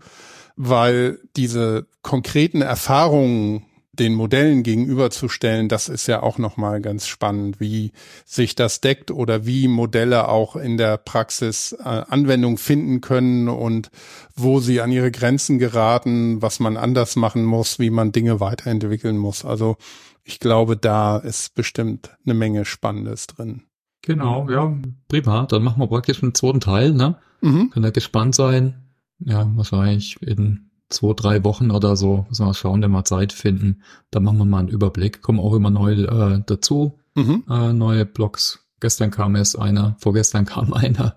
weil 0.56 1.18
diese 1.36 1.86
konkreten 2.02 2.60
Erfahrungen 2.60 3.64
den 3.98 4.14
Modellen 4.14 4.62
gegenüberzustellen, 4.62 5.68
das 5.68 5.88
ist 5.88 6.06
ja 6.06 6.22
auch 6.22 6.38
nochmal 6.38 6.80
ganz 6.80 7.06
spannend, 7.06 7.60
wie 7.60 7.92
sich 8.24 8.54
das 8.54 8.80
deckt 8.80 9.10
oder 9.10 9.46
wie 9.46 9.68
Modelle 9.68 10.28
auch 10.28 10.56
in 10.56 10.76
der 10.76 10.96
Praxis 10.96 11.72
äh, 11.72 11.84
Anwendung 11.84 12.58
finden 12.58 13.00
können 13.00 13.48
und 13.48 13.90
wo 14.36 14.60
sie 14.60 14.80
an 14.80 14.92
ihre 14.92 15.10
Grenzen 15.10 15.58
geraten, 15.58 16.40
was 16.42 16.60
man 16.60 16.76
anders 16.76 17.16
machen 17.16 17.44
muss, 17.44 17.78
wie 17.78 17.90
man 17.90 18.12
Dinge 18.12 18.40
weiterentwickeln 18.40 19.18
muss. 19.18 19.44
Also 19.44 19.76
ich 20.24 20.40
glaube, 20.40 20.76
da 20.76 21.16
ist 21.16 21.54
bestimmt 21.54 22.10
eine 22.24 22.34
Menge 22.34 22.64
Spannendes 22.64 23.26
drin. 23.26 23.62
Genau, 24.02 24.48
ja, 24.48 24.76
prima. 25.08 25.46
Dann 25.46 25.64
machen 25.64 25.80
wir 25.80 25.86
praktisch 25.86 26.22
einen 26.22 26.34
zweiten 26.34 26.60
Teil, 26.60 26.92
ne? 26.92 27.16
Mhm. 27.40 27.70
Können 27.70 27.84
wir 27.84 27.92
gespannt 27.92 28.34
sein. 28.34 28.74
Ja, 29.18 29.50
wahrscheinlich 29.56 30.20
in 30.22 30.67
zwei, 30.88 31.12
drei 31.14 31.44
Wochen 31.44 31.70
oder 31.70 31.96
so, 31.96 32.26
müssen 32.28 32.46
wir 32.46 32.54
schauen, 32.54 32.82
wenn 32.82 32.90
wir 32.90 33.04
Zeit 33.04 33.32
finden. 33.32 33.82
Da 34.10 34.20
machen 34.20 34.38
wir 34.38 34.44
mal 34.44 34.60
einen 34.60 34.68
Überblick. 34.68 35.22
Kommen 35.22 35.40
auch 35.40 35.54
immer 35.54 35.70
neu 35.70 35.92
äh, 35.92 36.42
dazu, 36.46 36.98
mhm. 37.14 37.44
äh, 37.48 37.72
neue 37.72 38.06
Blogs. 38.06 38.60
Gestern 38.80 39.10
kam 39.10 39.36
erst 39.36 39.58
einer, 39.58 39.96
vorgestern 39.98 40.44
kam 40.46 40.72
einer. 40.72 41.16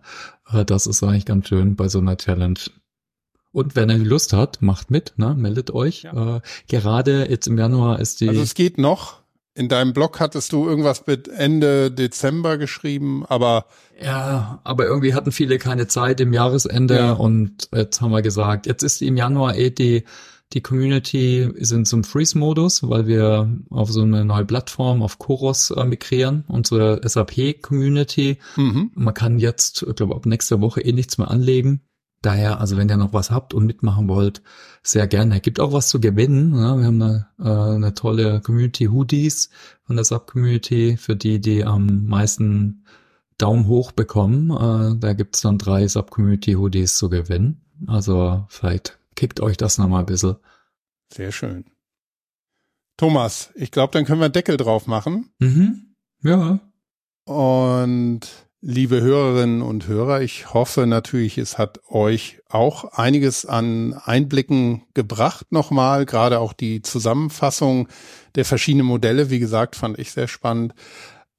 Äh, 0.52 0.66
das 0.66 0.88
ist 0.88 1.04
eigentlich 1.04 1.26
ganz 1.26 1.48
schön 1.48 1.76
bei 1.76 1.88
so 1.88 2.00
einer 2.00 2.18
Challenge. 2.18 2.60
Und 3.54 3.76
wenn 3.76 3.90
ihr 3.90 3.98
Lust 3.98 4.34
hat, 4.34 4.62
macht 4.62 4.92
mit, 4.92 5.14
ne? 5.18 5.36
meldet 5.36 5.72
euch. 5.72 6.04
Ja. 6.04 6.38
Äh, 6.38 6.42
gerade 6.70 7.30
jetzt 7.30 7.48
im 7.48 7.58
Januar 7.58 8.00
ist 8.00 8.22
die. 8.22 8.30
Also 8.30 8.42
es 8.42 8.56
geht 8.56 8.78
noch. 8.78 9.21
In 9.54 9.68
deinem 9.68 9.94
Blog 9.94 10.20
hattest 10.20 10.54
du 10.54 10.68
irgendwas 10.68 11.08
mit 11.08 11.28
Ende 11.28 11.92
Dezember 11.92 12.58
geschrieben, 12.58 13.26
aber 13.28 13.66
ja, 14.02 14.62
aber 14.64 14.86
irgendwie 14.86 15.14
hatten 15.14 15.34
viele 15.34 15.58
keine 15.58 15.88
Zeit 15.88 16.22
im 16.22 16.32
Jahresende 16.32 16.96
ja. 16.96 17.12
und 17.12 17.68
jetzt 17.74 18.00
haben 18.00 18.12
wir 18.12 18.22
gesagt, 18.22 18.66
jetzt 18.66 18.82
ist 18.82 19.02
im 19.02 19.18
Januar 19.18 19.56
eh 19.56 19.70
die 19.70 20.06
die 20.54 20.62
Community 20.62 21.50
ist 21.54 21.72
in 21.72 21.86
so 21.86 21.96
einem 21.96 22.04
Freeze-Modus, 22.04 22.88
weil 22.90 23.08
wir 23.08 23.50
auf 23.70 23.92
so 23.92 24.02
eine 24.02 24.26
neue 24.26 24.46
Plattform 24.46 25.02
auf 25.02 25.18
Chorus 25.18 25.72
äh, 25.72 25.86
migrieren, 25.86 26.44
unsere 26.48 27.00
SAP-Community. 27.08 28.38
Mhm. 28.58 28.92
Man 28.94 29.14
kann 29.14 29.40
jetzt, 29.40 29.86
ich 29.88 29.96
glaube, 29.96 30.16
ab 30.16 30.26
nächster 30.26 30.62
Woche 30.62 30.82
eh 30.82 30.92
nichts 30.92 31.18
mehr 31.18 31.32
anlegen. 31.32 31.82
Daher, 32.22 32.60
also 32.60 32.78
wenn 32.78 32.90
ihr 32.90 32.98
noch 32.98 33.14
was 33.14 33.32
habt 33.32 33.54
und 33.54 33.66
mitmachen 33.66 34.08
wollt, 34.08 34.44
sehr 34.84 35.08
gerne. 35.08 35.42
Gibt 35.42 35.60
auch 35.60 35.74
was 35.74 35.90
zu 35.90 36.00
gewinnen. 36.00 36.54
Ja, 36.56 36.78
wir 36.78 36.86
haben 36.86 37.02
eine, 37.02 37.28
äh, 37.40 37.76
eine 37.76 37.96
tolle 37.96 38.42
Community 38.42 38.86
Hoodies 38.86 39.50
von 39.84 39.96
der 39.96 40.06
Sub-Community 40.06 40.98
für 40.98 41.16
die, 41.16 41.42
die 41.42 41.66
am 41.66 42.06
meisten 42.06 42.86
Daumen 43.40 43.66
hoch 43.66 43.92
bekommen. 43.92 44.52
Äh, 44.52 45.00
da 45.00 45.14
gibt's 45.14 45.42
dann 45.42 45.58
drei 45.58 45.88
Sub-Community 45.88 46.54
Hoodies 46.54 46.96
zu 46.96 47.10
gewinnen. 47.10 47.62
Also 47.88 48.46
vielleicht 48.50 49.00
kickt 49.16 49.40
euch 49.40 49.58
das 49.58 49.80
nochmal 49.80 50.02
ein 50.02 50.06
bisschen. 50.06 50.36
Sehr 51.12 51.32
schön. 51.32 51.66
Thomas, 52.98 53.50
ich 53.56 53.72
glaube, 53.72 53.94
dann 53.94 54.06
können 54.06 54.22
wir 54.22 54.30
Deckel 54.30 54.58
drauf 54.58 54.86
machen. 54.86 55.32
Mhm. 55.40 55.96
Ja. 56.22 56.60
Und 57.26 58.28
Liebe 58.64 59.02
Hörerinnen 59.02 59.64
und 59.64 59.88
Hörer, 59.88 60.22
ich 60.22 60.54
hoffe 60.54 60.86
natürlich, 60.86 61.40
es 61.40 61.58
hat 61.58 61.80
euch 61.90 62.44
auch 62.48 62.94
einiges 62.94 63.44
an 63.48 63.96
Einblicken 63.96 64.84
gebracht 64.94 65.52
nochmal, 65.52 66.06
gerade 66.06 66.38
auch 66.40 66.54
die 66.54 66.84
Zusammenfassung 66.84 67.88
der 68.36 68.46
verschiedenen 68.46 68.86
Modelle, 68.86 69.32
wie 69.32 69.40
gesagt, 69.40 69.76
fand 69.76 69.98
ich 69.98 70.12
sehr 70.12 70.28
spannend. 70.28 70.76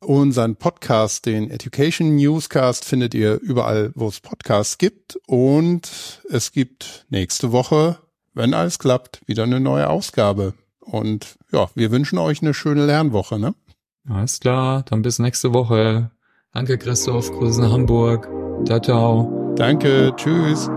Unseren 0.00 0.56
Podcast, 0.56 1.26
den 1.26 1.48
Education 1.48 2.16
Newscast, 2.16 2.84
findet 2.84 3.14
ihr 3.14 3.38
überall, 3.40 3.92
wo 3.94 4.08
es 4.08 4.18
Podcasts 4.18 4.76
gibt. 4.76 5.16
Und 5.28 6.20
es 6.28 6.50
gibt 6.50 7.06
nächste 7.08 7.52
Woche, 7.52 7.98
wenn 8.34 8.52
alles 8.52 8.80
klappt, 8.80 9.20
wieder 9.26 9.44
eine 9.44 9.60
neue 9.60 9.88
Ausgabe. 9.88 10.54
Und 10.80 11.38
ja, 11.52 11.70
wir 11.76 11.92
wünschen 11.92 12.18
euch 12.18 12.42
eine 12.42 12.52
schöne 12.52 12.84
Lernwoche, 12.84 13.38
ne? 13.38 13.54
Alles 14.08 14.40
klar, 14.40 14.82
dann 14.82 15.02
bis 15.02 15.20
nächste 15.20 15.52
Woche. 15.52 16.10
Danke, 16.52 16.76
Christoph. 16.76 17.30
Grüße 17.32 17.60
nach 17.60 17.72
Hamburg. 17.72 18.28
Ciao, 18.66 18.80
ciao. 18.80 19.54
Danke, 19.56 20.12
tschüss. 20.16 20.70